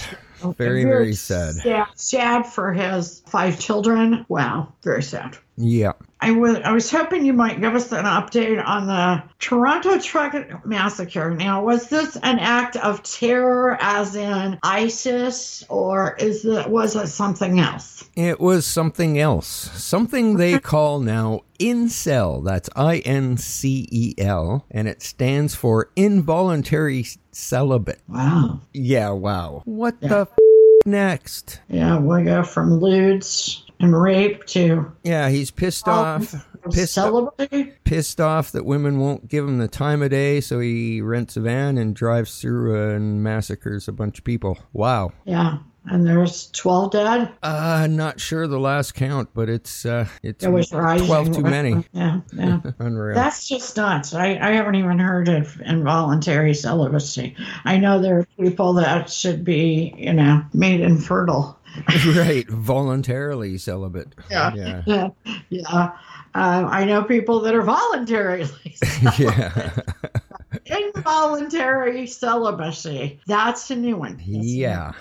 Very, 0.58 0.84
very 0.84 1.14
sad. 1.14 1.56
Sad, 1.56 1.88
sad 1.96 2.46
for 2.48 2.74
his 2.74 3.22
five 3.28 3.60
children. 3.60 4.26
Wow, 4.28 4.74
very 4.82 5.04
sad. 5.04 5.38
Yeah. 5.58 5.94
I 6.24 6.32
was 6.32 6.58
I 6.58 6.72
was 6.72 6.92
hoping 6.92 7.26
you 7.26 7.34
might 7.34 7.60
give 7.60 7.74
us 7.74 7.92
an 7.92 8.06
update 8.06 8.64
on 8.64 8.86
the 8.86 9.24
Toronto 9.40 9.98
truck 10.00 10.36
massacre. 10.66 11.34
Now, 11.34 11.64
was 11.66 11.90
this 11.90 12.16
an 12.18 12.38
act 12.38 12.76
of 12.76 13.02
terror, 13.02 13.76
as 13.82 14.16
in 14.16 14.60
ISIS, 14.62 15.64
or 15.68 16.16
is 16.20 16.46
it 16.46 16.70
was 16.70 16.96
it 16.96 17.08
something 17.08 17.60
else? 17.60 18.08
It 18.16 18.40
was 18.40 18.68
something 18.68 19.18
else. 19.18 19.48
Something 19.48 20.38
they 20.38 20.60
call 20.60 21.00
now 21.00 21.42
incel. 21.60 22.44
That's 22.46 22.70
I 22.76 22.98
N 23.00 23.38
C 23.38 23.88
E 23.92 24.14
L. 24.20 24.66
And 24.70 24.88
it 24.88 25.02
stands 25.02 25.56
for 25.56 25.90
involuntary 25.96 27.06
celibate. 27.32 28.02
Wow. 28.08 28.60
Yeah, 28.74 29.10
wow. 29.12 29.64
What 29.66 29.96
Yeah. 30.02 30.10
the 30.10 30.20
f- 30.22 30.38
next? 30.86 31.62
Yeah, 31.68 32.00
we 32.00 32.24
go 32.24 32.44
from 32.44 32.80
ludes 32.80 33.64
and 33.82 34.00
rape 34.00 34.46
too. 34.46 34.92
Yeah, 35.04 35.30
he's 35.30 35.52
pissed 35.52 35.88
off. 35.88 36.34
Pissed 36.72 36.98
off, 37.00 37.34
pissed 37.86 38.22
off 38.22 38.52
that 38.52 38.66
women 38.66 39.00
won't 39.00 39.28
give 39.28 39.48
him 39.48 39.58
the 39.58 39.68
time 39.68 40.04
of 40.04 40.12
day, 40.12 40.40
so 40.42 40.60
he 40.60 41.02
rents 41.02 41.36
a 41.36 41.42
van 41.42 41.78
and 41.80 41.96
drives 41.96 42.40
through 42.40 42.94
and 42.96 43.24
massacres 43.24 43.88
a 43.88 43.92
bunch 43.92 44.20
of 44.20 44.24
people. 44.24 44.60
Wow. 44.72 45.12
Yeah, 45.26 45.58
and 45.88 46.06
there's 46.06 46.52
twelve 46.52 46.92
dead. 46.92 47.32
Uh, 47.42 47.88
not 47.90 48.20
sure 48.20 48.46
the 48.46 48.60
last 48.60 48.94
count, 48.94 49.30
but 49.34 49.50
it's 49.50 49.88
uh, 49.88 50.08
it's 50.22 50.44
It 50.44 50.50
was 50.50 50.72
rising. 50.72 51.08
twelve 51.08 51.32
too 51.36 51.42
many. 51.42 51.84
Yeah, 51.94 52.20
yeah. 52.32 52.60
Unreal. 52.80 53.16
That's 53.16 53.48
just 53.48 53.76
nuts. 53.76 54.14
I, 54.14 54.38
I 54.38 54.52
haven't 54.52 54.76
even 54.76 55.00
heard 55.00 55.30
of 55.30 55.60
involuntary 55.62 56.54
celibacy. 56.54 57.36
I 57.66 57.78
know 57.78 58.00
there 58.00 58.20
are 58.20 58.28
people 58.40 58.74
that 58.74 59.10
should 59.10 59.44
be, 59.44 59.96
you 59.98 60.14
know, 60.14 60.44
made 60.54 60.82
infertile. 60.82 61.58
right, 62.16 62.48
voluntarily 62.50 63.58
celibate. 63.58 64.16
Yeah. 64.30 64.54
yeah. 64.54 64.82
Yeah, 64.86 65.10
yeah. 65.50 65.92
Uh, 66.34 66.66
I 66.70 66.86
know 66.86 67.04
people 67.04 67.42
that 67.42 67.54
are 67.54 67.62
voluntarily 67.62 68.78
yeah. 69.20 69.72
involuntary 70.66 72.08
celibacy. 72.08 73.20
That's 73.28 73.70
a 73.70 73.76
new 73.76 73.98
one. 73.98 74.16
That's 74.18 74.28
a 74.28 74.32
new 74.32 74.42
Yeah. 74.44 74.94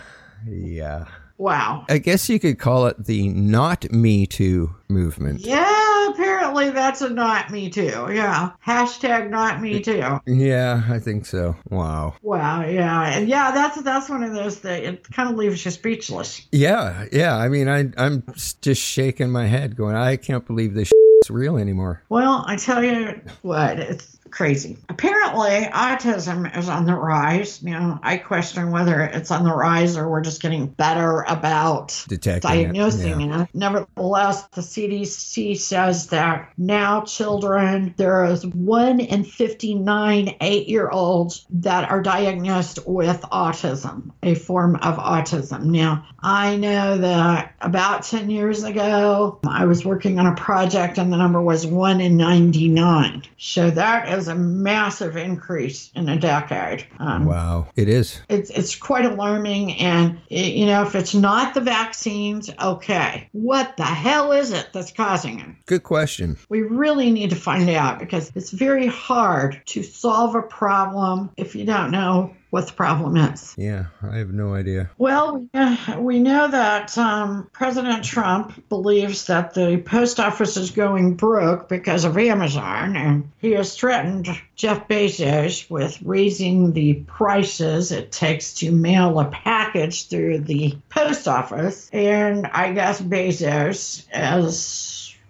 Yeah. 0.46 1.04
Wow. 1.40 1.87
I 1.88 1.97
guess 1.97 2.28
you 2.28 2.38
could 2.38 2.59
call 2.59 2.87
it 2.87 3.02
the 3.06 3.30
not 3.30 3.90
me 3.90 4.26
too 4.26 4.75
movement. 4.90 5.40
Yeah, 5.40 6.11
apparently 6.11 6.68
that's 6.68 7.00
a 7.00 7.09
not 7.09 7.50
me 7.50 7.70
too. 7.70 8.09
Yeah. 8.12 8.50
Hashtag 8.64 9.30
not 9.30 9.62
me 9.62 9.80
too. 9.80 10.20
Yeah, 10.26 10.82
I 10.87 10.99
think 10.99 11.25
so. 11.25 11.56
Wow. 11.70 12.16
Wow, 12.20 12.66
yeah. 12.66 13.16
And 13.16 13.26
yeah, 13.26 13.52
that's 13.52 13.80
that's 13.80 14.11
one 14.11 14.23
of 14.23 14.35
those 14.35 14.61
that 14.61 14.85
it 14.85 15.11
kind 15.12 15.30
of 15.30 15.37
leaves 15.37 15.64
you 15.64 15.70
speechless. 15.70 16.47
Yeah, 16.52 17.06
yeah. 17.11 17.35
I 17.35 17.49
mean, 17.49 17.70
I 17.70 17.90
I'm 17.97 18.23
just 18.61 18.82
shaking 18.82 19.30
my 19.30 19.47
head, 19.47 19.76
going, 19.76 19.97
I 19.97 20.16
can't 20.16 20.47
believe 20.47 20.75
this 20.75 20.92
is 21.23 21.30
real 21.30 21.56
anymore. 21.56 22.02
Well, 22.11 22.44
I 22.47 22.56
tell 22.56 22.85
you 22.85 23.18
what, 23.40 23.78
it's 23.78 24.18
crazy. 24.30 24.76
Apparently, 24.88 25.68
autism 25.72 26.56
is 26.56 26.68
on 26.68 26.84
the 26.87 26.94
rise. 26.94 27.62
You 27.62 27.70
know, 27.70 27.99
I 28.02 28.16
question 28.16 28.70
whether 28.70 29.00
it's 29.00 29.30
on 29.30 29.44
the 29.44 29.54
rise 29.54 29.96
or 29.96 30.08
we're 30.08 30.20
just 30.20 30.42
getting 30.42 30.66
better 30.66 31.22
about 31.22 32.04
Detecting 32.08 32.50
diagnosing 32.50 33.20
it. 33.20 33.26
Yeah. 33.26 33.42
it. 33.42 33.49
Nevertheless, 33.54 34.42
the 34.49 34.60
CDC 34.60 35.58
says 35.58 36.08
that 36.08 36.52
now 36.56 37.02
children, 37.02 37.94
there 37.96 38.25
is 38.25 38.46
one 38.46 39.00
in 39.00 39.25
59 39.25 40.37
eight 40.40 40.68
year 40.68 40.88
olds 40.88 41.46
that 41.50 41.90
are 41.90 42.02
diagnosed 42.02 42.87
with 42.87 43.20
autism, 43.22 44.10
a 44.22 44.34
form 44.34 44.76
of 44.76 44.96
autism. 44.96 45.64
Now, 45.64 46.06
I 46.20 46.56
know 46.56 46.99
that 46.99 47.54
about 47.60 48.04
10 48.04 48.30
years 48.30 48.64
ago, 48.64 49.38
I 49.46 49.66
was 49.66 49.84
working 49.84 50.18
on 50.18 50.26
a 50.26 50.34
project 50.34 50.99
and 50.99 51.12
the 51.12 51.16
number 51.16 51.40
was 51.40 51.66
one 51.66 52.00
in 52.00 52.16
99. 52.16 53.22
So 53.38 53.70
that 53.70 54.08
is 54.08 54.19
a 54.28 54.34
massive 54.34 55.16
increase 55.16 55.90
in 55.94 56.08
a 56.08 56.18
decade. 56.18 56.86
Um, 56.98 57.24
Wow, 57.26 57.68
it 57.76 57.88
is. 57.88 58.20
it's 58.28 58.50
it's 58.50 58.74
quite 58.76 59.04
alarming 59.04 59.72
and 59.78 60.18
it, 60.28 60.54
you 60.54 60.66
know 60.66 60.82
if 60.82 60.94
it's 60.94 61.14
not 61.14 61.54
the 61.54 61.60
vaccines 61.60 62.50
okay 62.60 63.28
what 63.32 63.76
the 63.76 63.84
hell 63.84 64.32
is 64.32 64.50
it 64.52 64.68
that's 64.72 64.92
causing 64.92 65.40
it 65.40 65.48
Good 65.66 65.82
question. 65.82 66.36
we 66.48 66.62
really 66.62 67.10
need 67.10 67.30
to 67.30 67.36
find 67.36 67.68
out 67.70 67.98
because 67.98 68.32
it's 68.34 68.50
very 68.50 68.86
hard 68.86 69.60
to 69.66 69.82
solve 69.82 70.34
a 70.34 70.42
problem 70.42 71.30
if 71.36 71.54
you 71.54 71.64
don't 71.64 71.90
know 71.90 72.34
what 72.50 72.66
the 72.66 72.73
problem 72.73 73.16
is 73.16 73.54
Yeah, 73.57 73.87
I 74.02 74.19
have 74.19 74.33
no 74.33 74.54
idea. 74.54 74.90
well, 74.99 75.47
uh, 75.54 75.97
we 75.99 76.19
know 76.21 76.49
that 76.49 76.97
um, 76.99 77.49
President 77.52 78.04
Trump 78.04 78.69
believes 78.69 79.26
that 79.26 79.54
the 79.54 79.78
post 79.85 80.21
office 80.21 80.57
is 80.57 80.71
going 80.71 81.14
broke 81.14 81.69
because 81.69 82.04
of 82.04 82.19
Amazon, 82.19 82.97
and 82.97 83.30
he 83.38 83.52
has 83.52 83.76
threatened 83.76 84.28
Jeff 84.57 84.88
Bezos 84.88 85.71
with 85.71 85.99
raising 86.02 86.73
the 86.73 86.95
prices 87.07 87.92
it 87.92 88.12
takes 88.12 88.54
to 88.54 88.71
mail 88.71 89.19
a 89.21 89.25
package 89.26 90.09
through 90.09 90.40
the 90.40 90.76
post 90.90 91.26
office. 91.28 91.88
And 91.92 92.47
I 92.47 92.73
guess 92.73 93.00
Bezos 93.00 94.04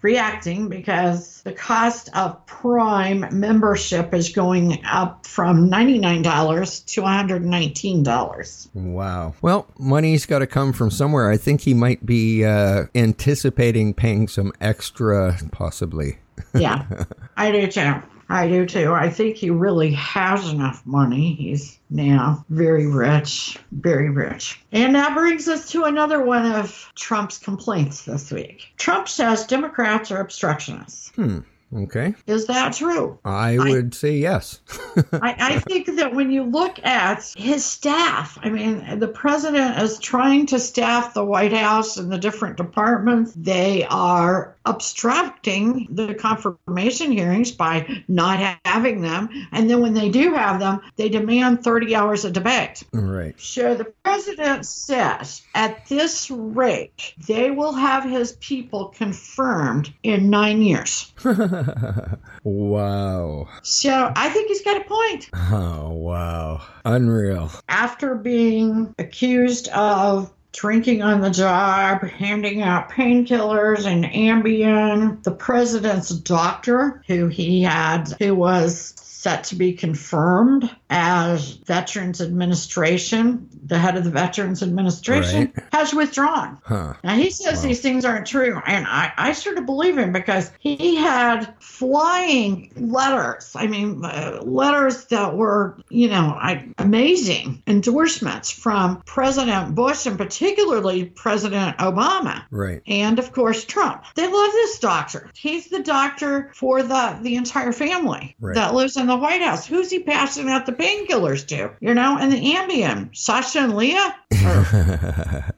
reacting 0.02 0.68
because 0.68 1.42
the 1.42 1.52
cost 1.52 2.08
of 2.16 2.44
Prime 2.46 3.26
membership 3.32 4.14
is 4.14 4.30
going 4.30 4.82
up 4.84 5.26
from 5.26 5.70
$99 5.70 6.84
to 6.86 7.02
$119. 7.02 8.68
Wow. 8.74 9.34
Well, 9.42 9.66
money's 9.78 10.26
got 10.26 10.38
to 10.40 10.46
come 10.46 10.72
from 10.72 10.90
somewhere. 10.90 11.30
I 11.30 11.36
think 11.36 11.62
he 11.62 11.74
might 11.74 12.04
be 12.06 12.44
uh, 12.44 12.84
anticipating 12.94 13.94
paying 13.94 14.28
some 14.28 14.52
extra, 14.60 15.38
possibly. 15.52 16.18
Yeah, 16.54 16.86
I 17.36 17.52
do 17.52 17.66
too. 17.66 17.94
I 18.30 18.48
do 18.48 18.64
too. 18.64 18.92
I 18.92 19.10
think 19.10 19.36
he 19.36 19.50
really 19.50 19.90
has 19.92 20.48
enough 20.48 20.86
money. 20.86 21.34
He's 21.34 21.78
now 21.90 22.44
very 22.48 22.86
rich, 22.86 23.58
very 23.72 24.08
rich. 24.08 24.62
And 24.70 24.94
that 24.94 25.14
brings 25.14 25.48
us 25.48 25.68
to 25.72 25.84
another 25.84 26.22
one 26.22 26.46
of 26.46 26.92
Trump's 26.94 27.38
complaints 27.38 28.04
this 28.04 28.30
week. 28.30 28.68
Trump 28.76 29.08
says 29.08 29.46
Democrats 29.46 30.12
are 30.12 30.20
obstructionists. 30.20 31.10
Hmm. 31.16 31.40
Okay. 31.72 32.14
Is 32.26 32.46
that 32.46 32.72
true? 32.72 33.18
I 33.24 33.56
would 33.56 33.94
say 33.94 34.16
yes. 34.16 34.60
I, 35.12 35.36
I 35.38 35.58
think 35.60 35.86
that 35.96 36.14
when 36.14 36.32
you 36.32 36.42
look 36.42 36.84
at 36.84 37.32
his 37.36 37.64
staff, 37.64 38.38
I 38.42 38.50
mean, 38.50 38.98
the 38.98 39.06
president 39.06 39.78
is 39.80 40.00
trying 40.00 40.46
to 40.46 40.58
staff 40.58 41.14
the 41.14 41.24
White 41.24 41.52
House 41.52 41.96
and 41.96 42.10
the 42.10 42.18
different 42.18 42.56
departments. 42.56 43.32
They 43.36 43.84
are 43.84 44.56
obstructing 44.64 45.88
the 45.90 46.14
confirmation 46.14 47.12
hearings 47.12 47.50
by 47.50 48.02
not 48.08 48.58
having 48.64 49.00
them. 49.00 49.28
And 49.52 49.68
then 49.70 49.80
when 49.80 49.94
they 49.94 50.10
do 50.10 50.34
have 50.34 50.60
them, 50.60 50.80
they 50.96 51.08
demand 51.08 51.64
30 51.64 51.94
hours 51.94 52.24
of 52.24 52.32
debate. 52.32 52.82
right. 52.92 53.38
So 53.40 53.74
the 53.74 53.92
president 54.04 54.66
says 54.66 55.42
at 55.54 55.86
this 55.86 56.30
rate, 56.30 57.14
they 57.26 57.50
will 57.50 57.72
have 57.72 58.04
his 58.04 58.32
people 58.32 58.88
confirmed 58.88 59.92
in 60.02 60.30
nine 60.30 60.62
years. 60.62 61.12
wow. 62.42 63.48
So 63.62 64.12
I 64.14 64.28
think 64.30 64.48
he's 64.48 64.62
got 64.62 64.80
a 64.80 64.84
point. 64.84 65.30
Oh, 65.34 65.90
wow. 65.90 66.62
Unreal. 66.84 67.50
after 67.68 68.14
being 68.14 68.94
accused 68.98 69.68
of 69.68 70.32
drinking 70.52 71.02
on 71.02 71.20
the 71.20 71.30
job, 71.30 72.02
handing 72.02 72.62
out 72.62 72.90
painkillers 72.90 73.86
and 73.86 74.04
Ambien, 74.04 75.22
the 75.22 75.30
president's 75.30 76.10
doctor, 76.10 77.02
who 77.06 77.28
he 77.28 77.62
had, 77.62 78.14
who 78.18 78.34
was 78.34 78.94
set 78.96 79.44
to 79.44 79.56
be 79.56 79.72
confirmed 79.72 80.70
as 80.90 81.52
Veterans 81.52 82.20
Administration, 82.20 83.48
the 83.64 83.78
head 83.78 83.96
of 83.96 84.04
the 84.04 84.10
Veterans 84.10 84.62
Administration, 84.62 85.52
Right. 85.56 85.64
has 85.72 85.94
withdrawn. 85.94 86.58
Huh. 86.64 86.94
Now 87.04 87.14
he 87.14 87.30
says 87.30 87.58
Wow. 87.62 87.68
these 87.68 87.80
things 87.80 88.04
aren't 88.04 88.26
true, 88.26 88.60
and 88.66 88.86
I, 88.88 89.12
I 89.16 89.32
sort 89.32 89.56
of 89.58 89.66
believe 89.66 89.96
him 89.96 90.12
because 90.12 90.50
he 90.58 90.96
had 90.96 91.54
flying 91.60 92.72
letters. 92.76 93.52
I 93.54 93.66
mean, 93.68 94.04
uh, 94.04 94.40
letters 94.42 95.04
that 95.06 95.36
were, 95.36 95.76
you 95.88 96.08
know, 96.08 96.36
I, 96.40 96.66
amazing 96.78 97.62
endorsements 97.66 98.50
from 98.50 99.02
President 99.06 99.74
Bush 99.74 100.06
and 100.06 100.18
particularly 100.18 101.04
President 101.04 101.78
Obama. 101.78 102.42
Right. 102.50 102.82
And 102.86 103.18
of 103.18 103.32
course, 103.32 103.64
Trump. 103.64 104.02
They 104.16 104.26
love 104.26 104.52
this 104.52 104.78
doctor. 104.80 105.30
He's 105.34 105.68
the 105.68 105.82
doctor 105.82 106.50
for 106.54 106.82
the, 106.82 107.18
the 107.22 107.36
entire 107.36 107.72
family 107.72 108.34
Right. 108.40 108.54
that 108.56 108.74
lives 108.74 108.96
in 108.96 109.06
the 109.06 109.16
White 109.16 109.42
House. 109.42 109.66
Who's 109.66 109.90
he 109.90 110.00
passing 110.00 110.48
out 110.48 110.66
the 110.66 110.72
painkillers 110.80 111.46
to? 111.48 111.70
You 111.80 111.94
know, 111.94 112.18
and 112.18 112.32
the 112.32 112.54
Ambien. 112.54 113.16
Sasha 113.16 113.60
and 113.60 113.76
Leah? 113.76 114.16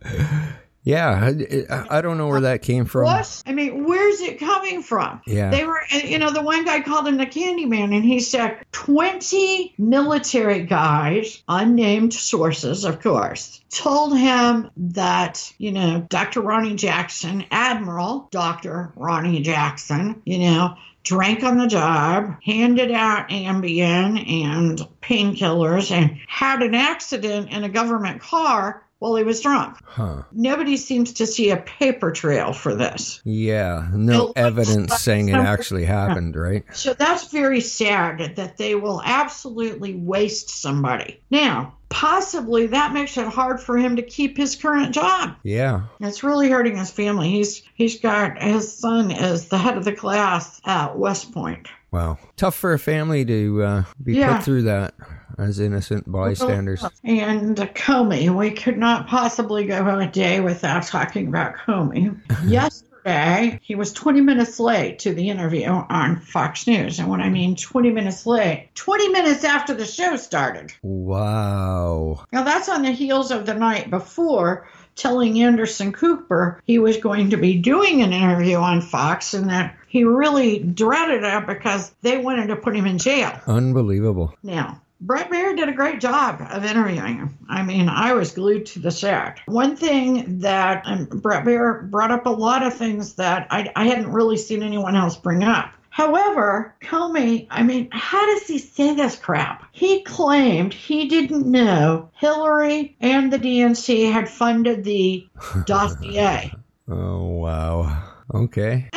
yeah. 0.84 1.32
I, 1.70 1.98
I 1.98 2.00
don't 2.00 2.18
know 2.18 2.28
where 2.28 2.40
that 2.40 2.62
came 2.62 2.84
from. 2.84 3.04
What? 3.04 3.42
I 3.46 3.52
mean, 3.52 3.84
where's 3.84 4.20
it 4.20 4.40
coming 4.40 4.82
from? 4.82 5.20
Yeah. 5.26 5.50
They 5.50 5.64
were, 5.64 5.80
you 5.92 6.18
know, 6.18 6.30
the 6.30 6.42
one 6.42 6.64
guy 6.64 6.80
called 6.80 7.06
him 7.06 7.16
the 7.16 7.26
candy 7.26 7.66
man, 7.66 7.92
and 7.92 8.04
he 8.04 8.20
said 8.20 8.58
20 8.72 9.74
military 9.78 10.64
guys, 10.64 11.42
unnamed 11.48 12.12
sources, 12.14 12.84
of 12.84 13.00
course, 13.00 13.62
told 13.70 14.18
him 14.18 14.70
that, 14.76 15.52
you 15.58 15.72
know, 15.72 16.04
Dr. 16.08 16.40
Ronny 16.40 16.74
Jackson, 16.74 17.44
Admiral 17.50 18.28
Dr. 18.30 18.92
Ronny 18.96 19.40
Jackson, 19.40 20.20
you 20.24 20.38
know, 20.38 20.76
drank 21.02 21.42
on 21.42 21.58
the 21.58 21.66
job, 21.66 22.36
handed 22.44 22.90
out 22.90 23.28
Ambien 23.28 24.30
and 24.44 24.78
painkillers, 25.00 25.90
and 25.90 26.18
had 26.28 26.62
an 26.62 26.74
accident 26.74 27.50
in 27.50 27.64
a 27.64 27.68
government 27.68 28.20
car 28.20 28.81
while 29.02 29.16
he 29.16 29.24
was 29.24 29.40
drunk. 29.40 29.76
Huh. 29.84 30.22
Nobody 30.30 30.76
seems 30.76 31.12
to 31.14 31.26
see 31.26 31.50
a 31.50 31.56
paper 31.56 32.12
trail 32.12 32.52
for 32.52 32.72
this. 32.76 33.20
Yeah. 33.24 33.88
No 33.92 34.28
It 34.28 34.32
evidence 34.36 35.02
saying 35.02 35.28
it 35.28 35.34
actually 35.34 35.84
happened, 35.84 36.36
right? 36.36 36.64
So 36.72 36.94
that's 36.94 37.26
very 37.32 37.60
sad 37.60 38.36
that 38.36 38.58
they 38.58 38.76
will 38.76 39.02
absolutely 39.04 39.94
waste 39.96 40.50
somebody. 40.50 41.20
Now, 41.30 41.74
possibly 41.88 42.66
that 42.68 42.92
makes 42.92 43.16
it 43.16 43.26
hard 43.26 43.60
for 43.60 43.76
him 43.76 43.96
to 43.96 44.02
keep 44.02 44.36
his 44.36 44.54
current 44.54 44.94
job. 44.94 45.34
Yeah. 45.42 45.82
It's 46.00 46.22
really 46.22 46.48
hurting 46.48 46.76
his 46.76 46.90
family. 46.92 47.28
He's 47.28 47.62
he's 47.74 47.98
got 47.98 48.40
his 48.40 48.72
son 48.72 49.10
is 49.10 49.48
the 49.48 49.58
head 49.58 49.76
of 49.76 49.84
the 49.84 49.92
class 49.92 50.60
at 50.64 50.96
West 50.96 51.32
Point. 51.32 51.66
Wow. 51.90 52.18
Tough 52.36 52.54
for 52.54 52.72
a 52.72 52.78
family 52.78 53.24
to 53.24 53.62
uh, 53.62 53.84
be 54.02 54.14
Yeah. 54.14 54.36
put 54.36 54.44
through 54.44 54.62
that 54.62 54.94
as 55.38 55.58
innocent 55.58 56.10
bystanders. 56.10 56.84
And 57.04 57.56
Comey, 57.56 58.34
we 58.34 58.50
could 58.52 58.78
not 58.78 59.08
possibly 59.08 59.64
go 59.66 59.98
a 59.98 60.06
day 60.06 60.40
without 60.40 60.84
talking 60.84 61.28
about 61.28 61.56
Comey. 61.56 62.18
Yesterday, 62.46 63.58
he 63.62 63.74
was 63.74 63.92
20 63.92 64.20
minutes 64.20 64.60
late 64.60 65.00
to 65.00 65.14
the 65.14 65.30
interview 65.30 65.66
on 65.66 66.20
Fox 66.20 66.66
News. 66.66 66.98
And 66.98 67.08
when 67.08 67.20
I 67.20 67.30
mean 67.30 67.56
20 67.56 67.90
minutes 67.90 68.26
late, 68.26 68.70
20 68.74 69.08
minutes 69.08 69.44
after 69.44 69.74
the 69.74 69.86
show 69.86 70.16
started. 70.16 70.72
Wow. 70.82 72.24
Now, 72.32 72.44
that's 72.44 72.68
on 72.68 72.82
the 72.82 72.92
heels 72.92 73.30
of 73.30 73.46
the 73.46 73.54
night 73.54 73.90
before 73.90 74.68
telling 74.94 75.40
Anderson 75.40 75.92
Cooper 75.92 76.60
he 76.66 76.78
was 76.78 76.98
going 76.98 77.30
to 77.30 77.36
be 77.36 77.58
doing 77.58 78.02
an 78.02 78.12
interview 78.12 78.56
on 78.56 78.82
Fox 78.82 79.32
and 79.34 79.48
that 79.48 79.76
he 79.88 80.04
really 80.04 80.58
dreaded 80.58 81.22
it 81.24 81.46
because 81.46 81.90
they 82.02 82.18
wanted 82.18 82.48
to 82.48 82.56
put 82.56 82.76
him 82.76 82.86
in 82.86 82.98
jail. 82.98 83.40
Unbelievable. 83.46 84.34
Now, 84.42 84.81
Bret 85.04 85.30
Baier 85.30 85.56
did 85.56 85.68
a 85.68 85.72
great 85.72 86.00
job 86.00 86.46
of 86.48 86.64
interviewing 86.64 87.16
him. 87.16 87.38
I 87.48 87.64
mean, 87.64 87.88
I 87.88 88.12
was 88.12 88.30
glued 88.30 88.66
to 88.66 88.78
the 88.78 88.92
set. 88.92 89.40
One 89.46 89.74
thing 89.74 90.38
that 90.40 90.84
um, 90.86 91.06
Bret 91.06 91.44
Baier 91.44 91.90
brought 91.90 92.12
up 92.12 92.26
a 92.26 92.30
lot 92.30 92.62
of 92.62 92.74
things 92.74 93.14
that 93.14 93.48
I, 93.50 93.72
I 93.74 93.88
hadn't 93.88 94.12
really 94.12 94.36
seen 94.36 94.62
anyone 94.62 94.94
else 94.94 95.16
bring 95.16 95.42
up. 95.42 95.72
However, 95.90 96.74
Comey, 96.80 97.48
I 97.50 97.64
mean, 97.64 97.88
how 97.90 98.24
does 98.26 98.46
he 98.46 98.58
say 98.58 98.94
this 98.94 99.16
crap? 99.16 99.64
He 99.72 100.04
claimed 100.04 100.72
he 100.72 101.08
didn't 101.08 101.46
know 101.46 102.10
Hillary 102.14 102.96
and 103.00 103.32
the 103.32 103.38
DNC 103.38 104.10
had 104.10 104.28
funded 104.28 104.84
the 104.84 105.26
dossier. 105.66 106.54
Oh, 106.88 107.26
wow. 107.26 108.04
Okay. 108.32 108.88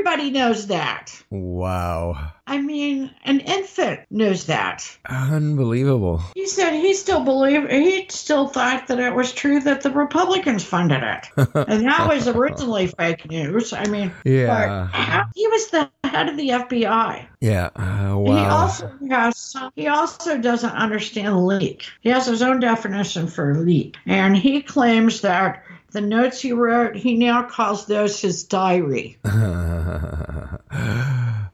Everybody 0.00 0.30
knows 0.30 0.68
that. 0.68 1.12
Wow. 1.28 2.32
I 2.46 2.58
mean, 2.62 3.10
an 3.26 3.40
infant 3.40 4.00
knows 4.10 4.46
that. 4.46 4.82
Unbelievable. 5.04 6.22
He 6.34 6.46
said 6.46 6.72
he 6.72 6.94
still 6.94 7.20
believed, 7.22 7.70
he 7.70 8.06
still 8.08 8.48
thought 8.48 8.86
that 8.86 8.98
it 8.98 9.14
was 9.14 9.30
true 9.34 9.60
that 9.60 9.82
the 9.82 9.90
Republicans 9.90 10.64
funded 10.64 11.02
it. 11.02 11.26
and 11.36 11.84
that 11.86 12.08
was 12.08 12.26
originally 12.28 12.86
fake 12.86 13.28
news. 13.28 13.74
I 13.74 13.84
mean, 13.88 14.10
Yeah. 14.24 15.28
he 15.34 15.46
was 15.48 15.68
the 15.68 15.90
head 16.02 16.30
of 16.30 16.38
the 16.38 16.48
FBI. 16.48 17.26
Yeah. 17.42 17.68
Uh, 17.76 18.16
He 18.24 18.30
also 18.32 18.90
has, 19.10 19.56
he 19.76 19.86
also 19.88 20.38
doesn't 20.38 20.72
understand 20.72 21.46
leak. 21.46 21.84
He 22.00 22.08
has 22.08 22.24
his 22.24 22.40
own 22.40 22.58
definition 22.60 23.26
for 23.26 23.54
leak. 23.54 23.98
And 24.06 24.34
he 24.34 24.62
claims 24.62 25.20
that 25.20 25.62
the 25.92 26.00
notes 26.00 26.40
he 26.40 26.52
wrote, 26.52 26.96
he 26.96 27.16
now 27.16 27.42
calls 27.44 27.86
those 27.86 28.20
his 28.20 28.44
diary. 28.44 29.18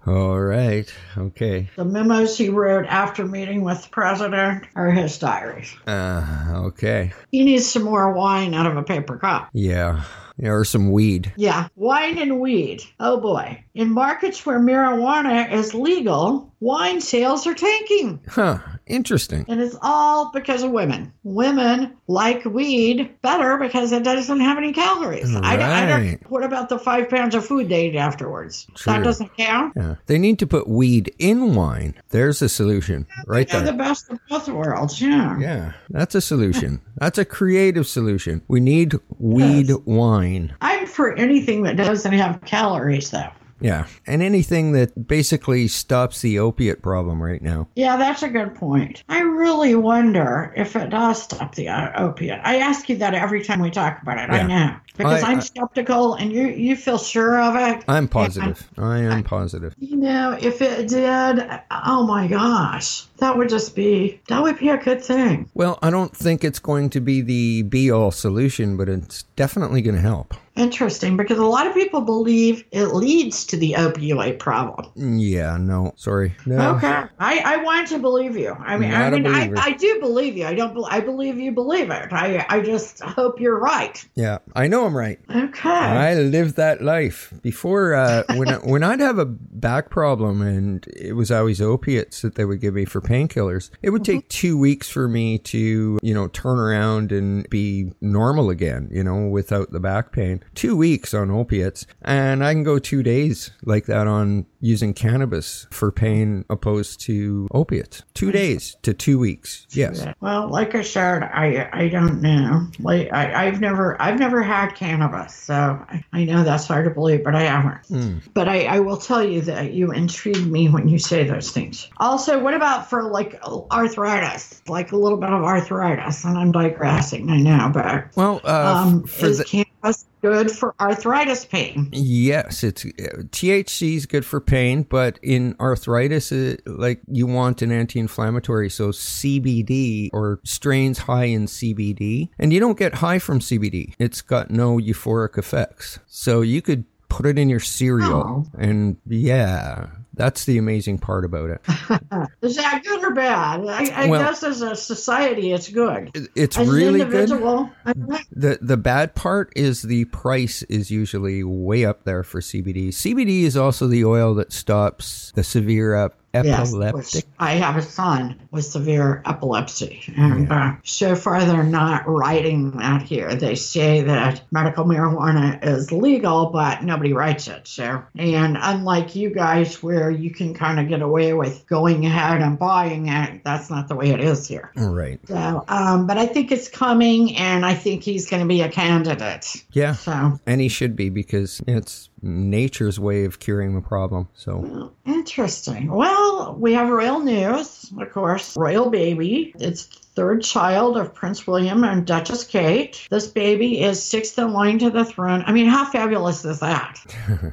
All 0.07 0.41
right. 0.41 0.93
Okay. 1.19 1.69
The 1.75 1.85
memos 1.85 2.39
he 2.39 2.49
wrote 2.49 2.87
after 2.87 3.25
meeting 3.25 3.63
with 3.63 3.83
the 3.83 3.89
president 3.89 4.65
are 4.77 4.91
his 4.91 5.19
diaries. 5.19 5.75
Uh, 5.87 6.63
okay. 6.67 7.13
He 7.33 7.45
needs 7.45 7.67
some 7.67 7.83
more 7.83 8.13
wine 8.13 8.55
out 8.55 8.67
of 8.67 8.77
a 8.77 8.85
paper 8.85 9.17
cup. 9.19 9.49
Yeah. 9.53 10.05
Yeah, 10.39 10.51
or 10.51 10.65
some 10.67 10.93
weed. 10.93 11.33
Yeah, 11.37 11.69
wine 11.77 12.19
and 12.19 12.41
weed. 12.41 12.83
Oh 13.01 13.19
boy. 13.19 13.65
In 13.75 13.91
markets 13.93 14.45
where 14.45 14.61
marijuana 14.61 15.51
is 15.51 15.73
legal, 15.73 16.53
wine 16.61 17.01
sales 17.01 17.47
are 17.47 17.55
tanking. 17.55 18.21
Huh. 18.29 18.59
Interesting. 18.87 19.45
And 19.49 19.61
it's 19.61 19.77
all 19.83 20.31
because 20.33 20.63
of 20.63 20.71
women. 20.71 21.13
Women 21.25 21.97
like 22.07 22.45
weed 22.45 23.15
better 23.21 23.57
because 23.57 23.91
it 23.93 24.05
doesn't 24.05 24.41
have 24.41 24.57
any 24.59 24.73
calories. 24.73 25.35
I, 25.35 25.57
don't- 25.57 25.71
I 25.71 25.87
don't. 25.87 26.07
Right. 26.07 26.31
What 26.31 26.45
about 26.45 26.69
the 26.69 26.79
five 26.79 27.11
pounds 27.11 27.35
of 27.35 27.45
food 27.45 27.69
they 27.69 27.89
eat 27.89 27.97
afterwards? 27.97 28.67
True. 28.75 28.93
That 28.93 29.03
doesn't 29.05 29.37
count. 29.37 29.73
Yeah. 29.77 29.97
They 30.07 30.19
need 30.19 30.39
to 30.39 30.47
put 30.47 30.69
weed 30.69 31.13
in 31.19 31.55
wine. 31.55 31.95
There's 32.11 32.41
a 32.43 32.49
solution 32.49 33.07
right 33.27 33.49
They're 33.49 33.61
the 33.63 33.73
best 33.73 34.09
of 34.11 34.19
both 34.29 34.49
worlds. 34.49 35.03
Yeah. 35.03 35.39
Yeah. 35.39 35.73
That's 35.91 36.15
a 36.15 36.21
solution. 36.21 36.81
That's 36.97 37.19
a 37.19 37.25
creative 37.25 37.87
solution. 37.89 38.43
We 38.49 38.61
need 38.61 38.95
weed 39.19 39.69
Yes. 39.69 39.79
wine. 39.85 40.55
I'm 40.61 40.87
for 40.87 41.13
anything 41.17 41.65
that 41.65 41.77
doesn't 41.77 42.13
have 42.13 42.41
calories, 42.45 43.11
though. 43.11 43.29
Yeah. 43.61 43.87
And 44.07 44.23
anything 44.23 44.73
that 44.73 45.07
basically 45.09 45.69
stops 45.69 46.21
the 46.21 46.39
opiate 46.39 46.83
problem 46.83 47.23
right 47.23 47.41
now. 47.41 47.69
Yeah, 47.75 47.97
that's 47.97 48.23
a 48.23 48.29
good 48.29 48.55
point. 48.55 49.03
I 49.09 49.21
really 49.21 49.75
wonder 49.75 50.53
if 50.57 50.77
it 50.77 50.91
does 50.91 51.23
stop 51.23 51.55
the 51.55 51.69
uh, 51.69 51.93
opiate. 51.97 52.41
I 52.45 52.57
ask 52.59 52.89
you 52.89 52.97
that 52.97 53.15
every 53.15 53.43
time 53.43 53.61
we 53.61 53.71
talk 53.71 54.03
about 54.03 54.19
it. 54.19 54.31
I 54.31 54.43
know 54.47 54.77
because 54.97 55.23
I- 55.23 55.29
I, 55.29 55.33
am 55.33 55.41
skeptical, 55.41 56.15
and 56.15 56.33
you 56.33 56.49
you 56.49 56.77
feel 56.77 56.99
sure 56.99 57.41
of 57.41 57.57
it. 57.57 57.85
I'm 57.89 58.09
positive. 58.09 58.69
I 58.79 58.99
am 58.99 59.23
positive. 59.23 59.75
You 59.79 59.97
know, 59.97 60.37
if 60.41 60.63
it 60.63 60.89
did, 60.89 61.61
oh 61.71 62.07
my 62.07 62.27
gosh, 62.27 63.05
that 63.19 63.37
would 63.37 63.49
just 63.49 63.75
be 63.75 64.21
that 64.29 64.43
would 64.43 64.59
be 64.59 64.69
a 64.69 64.77
good 64.77 65.03
thing. 65.03 65.51
Well, 65.55 65.79
I 65.83 65.91
don't 65.91 66.17
think 66.17 66.45
it's 66.45 66.59
going 66.59 66.91
to 66.91 67.01
be 67.01 67.21
the 67.21 67.63
be 67.63 67.91
all 67.91 68.11
solution, 68.11 68.77
but 68.77 68.89
it's 68.89 69.25
definitely 69.37 69.83
going 69.83 69.97
to 69.97 70.03
help. 70.03 70.35
Interesting, 70.57 71.19
because 71.19 71.37
a 71.37 71.45
lot 71.45 71.67
of 71.67 71.75
people 71.75 72.01
believe 72.01 72.65
it 72.73 72.87
leads 72.87 73.45
to 73.47 73.59
the 73.59 73.73
opioid 73.73 74.39
problem. 74.39 74.91
Yeah, 74.97 75.59
no, 75.59 75.93
sorry. 75.97 76.35
No. 76.47 76.77
Okay, 76.77 77.05
I, 77.19 77.43
I 77.45 77.57
want 77.59 77.89
to 77.89 77.99
believe 77.99 78.39
you. 78.39 78.53
I 78.53 78.79
mean, 78.79 78.91
I 78.91 79.11
Not 79.11 79.13
a 79.13 79.21
mean, 79.21 79.59
I. 79.59 79.67
I 79.67 79.73
do 79.73 80.01
believe 80.01 80.35
you. 80.37 80.47
I 80.47 80.55
don't. 80.55 80.73
bel 80.73 80.87
I 80.91 81.01
believe 81.01 81.39
you 81.39 81.53
believe 81.53 81.91
it. 81.91 82.11
I 82.11 82.47
I 82.49 82.61
just 82.61 83.01
hope 83.01 83.39
you're 83.39 83.59
right. 83.59 84.03
Yeah, 84.15 84.39
I 84.55 84.67
know 84.67 84.87
I'm 84.87 84.97
right. 84.97 85.21
Okay. 85.35 85.69
I 85.69 86.15
lived 86.15 86.57
that 86.57 86.81
life 86.83 87.35
before. 87.43 87.95
Uh, 87.95 88.23
when 88.37 88.49
I, 88.49 88.55
when 88.57 88.83
I'd 88.83 89.01
have 89.01 89.19
a 89.19 89.27
back 89.27 89.91
problem 89.91 90.41
and 90.41 90.87
it 90.97 91.13
was 91.13 91.31
always 91.31 91.61
opiates 91.61 92.23
that 92.23 92.37
they 92.37 92.47
would 92.47 92.61
give 92.63 92.75
me 92.75 92.87
for 92.87 93.03
painkillers, 93.03 93.69
it 93.83 93.91
would 93.91 94.05
take 94.05 94.27
two 94.31 94.57
weeks 94.57 94.89
for 94.89 95.07
me 95.07 95.37
to 95.39 95.99
you 96.03 96.15
know 96.15 96.29
turn 96.29 96.59
around 96.59 97.13
and 97.13 97.47
be 97.51 97.93
normal 98.01 98.49
again. 98.49 98.89
You 98.91 99.05
know, 99.05 99.27
without 99.29 99.71
the 99.71 99.81
back 99.81 100.13
pain. 100.13 100.43
Two 100.55 100.77
weeks 100.77 101.13
on 101.15 101.31
opiates, 101.31 101.87
and 102.03 102.45
I 102.45 102.53
can 102.53 102.63
go 102.65 102.79
two 102.79 103.03
days 103.03 103.51
like 103.65 103.87
that 103.87 104.07
on 104.07 104.47
using 104.61 104.95
cannabis 104.95 105.67
for 105.71 105.93
pain 105.93 106.45
opposed 106.51 107.01
to 107.03 107.47
opiates. 107.53 108.03
Two 108.15 108.33
days 108.33 108.77
to 108.83 108.95
two 108.95 109.19
weeks. 109.19 109.67
Yes. 109.71 110.07
Well, 110.21 110.49
like 110.49 110.75
I 110.75 110.83
said, 110.83 111.23
I 111.23 111.69
I 111.73 111.89
don't 111.89 112.21
know. 112.23 112.67
Like 112.79 113.13
I, 113.13 113.47
I've 113.47 113.61
never 113.61 114.01
I've 114.01 114.19
never 114.19 114.43
had 114.43 114.75
cannabis, 114.75 115.35
so 115.35 115.55
I, 115.55 116.05
I 116.13 116.25
know 116.25 116.45
that's 116.45 116.67
hard 116.67 116.85
to 116.87 116.91
believe, 116.91 117.23
but 117.25 117.35
I 117.35 117.43
haven't. 117.43 118.23
But 118.35 118.49
I, 118.49 118.65
I 118.65 118.81
will 118.81 118.97
tell 118.97 119.23
you 119.23 119.41
that 119.43 119.73
you 119.73 119.93
intrigue 119.93 120.47
me 120.47 120.69
when 120.69 120.89
you 120.89 120.99
say 120.99 121.25
those 121.25 121.51
things. 121.51 121.89
Also, 121.99 122.39
what 122.43 122.55
about 122.55 122.89
for 122.91 123.05
like 123.05 123.41
arthritis, 123.71 124.63
like 124.69 124.93
a 124.93 124.97
little 124.97 125.19
bit 125.19 125.31
of 125.31 125.43
arthritis? 125.43 126.25
And 126.25 126.37
I'm 126.39 126.53
digressing, 126.53 127.31
I 127.31 127.39
know, 127.39 127.71
but 127.73 128.17
Well, 128.17 128.41
uh, 128.45 128.85
um, 128.87 129.05
for 129.05 129.27
is 129.27 129.39
the, 129.39 129.66
cannabis 129.87 130.07
good 130.23 130.51
for 130.51 130.75
arthritis 130.81 131.45
pain? 131.45 131.89
Yes, 131.93 132.65
it's 132.65 132.85
uh, 132.85 133.23
THC 133.31 133.97
is 133.97 134.07
good 134.07 134.25
for 134.25 134.41
pain, 134.41 134.83
but 134.83 135.19
in 135.23 135.55
arthritis, 135.61 136.33
uh, 136.33 136.57
like 136.67 137.01
you 137.07 137.27
want 137.27 137.63
an 137.63 137.71
anti-inflammatory, 137.71 138.71
so 138.71 138.89
CBD 138.89 140.11
or 140.13 140.41
strains 140.45 140.99
high 140.99 141.27
in 141.27 141.47
CBD, 141.47 142.31
and 142.39 142.53
you 142.53 142.61
don't 142.61 142.79
get 142.79 142.95
high 142.95 143.19
from 143.19 143.41
CBD. 143.41 143.95
It's 143.99 144.23
got 144.23 144.51
no 144.51 144.79
euphoric 144.79 145.39
effects, 145.39 145.99
so 146.07 146.41
you 146.41 146.63
could 146.63 146.85
put 147.09 147.27
it 147.27 147.39
in 147.39 147.49
your 147.49 147.61
cereal, 147.61 148.47
and 148.59 148.97
yeah, 149.07 149.87
that's 150.17 150.45
the 150.45 150.59
amazing 150.59 150.99
part 150.99 151.25
about 151.25 151.51
it. 151.51 151.61
Is 152.43 152.57
that 152.57 152.83
good 152.85 153.05
or 153.05 153.15
bad? 153.15 153.67
I, 153.67 154.05
I 154.05 154.09
Well- 154.09 154.21
guess 154.21 154.43
as 154.43 154.63
a 154.63 154.75
society, 154.75 155.53
it's 155.53 155.69
good. 155.69 156.31
It's 156.35 156.59
As 156.59 156.69
really 156.69 157.05
good. 157.05 157.29
The 157.29 158.59
the 158.61 158.77
bad 158.77 159.15
part 159.15 159.53
is 159.55 159.83
the 159.83 160.07
price 160.07 160.63
is 160.65 160.91
usually 160.91 161.45
way 161.45 161.85
up 161.85 162.05
there 162.05 162.23
for 162.23 162.41
CBD. 162.41 162.89
CBD 162.89 163.43
is 163.43 163.57
also 163.57 163.87
the 163.87 164.05
oil 164.05 164.35
that 164.35 164.53
stops 164.53 165.33
the 165.35 165.45
severe 165.45 165.95
Yes, 165.95 166.13
epileptic. 166.35 166.95
which 166.95 167.25
I 167.39 167.53
have 167.53 167.77
a 167.77 167.83
son 167.83 168.41
with 168.51 168.65
severe 168.65 169.23
epilepsy, 169.25 170.03
and 170.17 170.51
uh, 170.51 170.73
so 170.85 171.15
far 171.15 171.45
they're 171.45 171.63
not 171.63 172.09
writing 172.09 172.73
that 172.73 173.03
here. 173.03 173.35
They 173.35 173.55
say 173.55 174.03
that 174.03 174.43
medical 174.51 174.85
marijuana 174.85 175.65
is 175.65 175.93
legal, 175.93 176.47
but 176.47 176.83
nobody 176.83 177.13
writes 177.13 177.49
it. 177.49 177.67
So, 177.67 178.03
and 178.17 178.57
unlike 178.61 179.15
you 179.17 179.31
guys, 179.31 179.83
where 179.83 180.11
you 180.11 180.31
can 180.31 180.55
kind 180.55 180.81
of 180.81 180.89
get 180.89 181.03
away 181.03 181.33
with 181.33 181.67
going 181.67 182.07
ahead 182.07 182.43
and 182.43 182.59
buying 182.59 183.09
it, 183.09 183.43
that's 183.45 183.71
not 183.71 183.89
the 183.89 183.97
way 183.97 184.11
it 184.11 184.21
is 184.21 184.47
here. 184.47 184.73
Right. 184.77 185.21
So, 185.27 185.65
um, 185.69 186.07
but 186.07 186.19
I 186.19 186.27
think 186.27 186.53
it's 186.53 186.69
coming, 186.69 187.37
and 187.37 187.65
I 187.65 187.75
think 187.75 188.03
he's 188.03 188.29
going 188.29 188.43
to 188.43 188.49
be 188.49 188.61
a 188.63 188.69
candidate. 188.69 189.65
Yeah. 189.73 189.95
So, 189.95 190.39
And 190.47 190.61
he 190.61 190.69
should 190.69 190.97
be 190.97 191.09
because 191.09 191.63
it's 191.67 192.11
nature's 192.23 192.99
way 192.99 193.25
of 193.25 193.39
curing 193.39 193.75
the 193.75 193.81
problem. 193.81 194.29
So 194.35 194.93
Interesting. 195.05 195.91
Well, 195.91 196.57
we 196.59 196.75
have 196.75 196.89
royal 196.89 197.21
news, 197.21 197.93
of 197.99 198.13
course. 198.13 198.57
Royal 198.57 198.91
baby. 198.91 199.53
It's 199.59 199.89
third 200.17 200.43
child 200.43 200.97
of 200.97 201.15
Prince 201.15 201.47
William 201.47 201.85
and 201.85 202.07
Duchess 202.07 202.45
Kate. 202.45 203.07
This 203.11 203.27
baby 203.27 203.83
is 203.83 204.03
sixth 204.03 204.39
in 204.39 204.53
line 204.53 204.79
to 204.79 204.89
the 204.89 205.05
throne. 205.05 205.45
I 205.47 205.53
mean, 205.53 205.67
how 205.67 205.85
fabulous 205.85 206.45
is 206.45 206.61
that? 206.61 206.99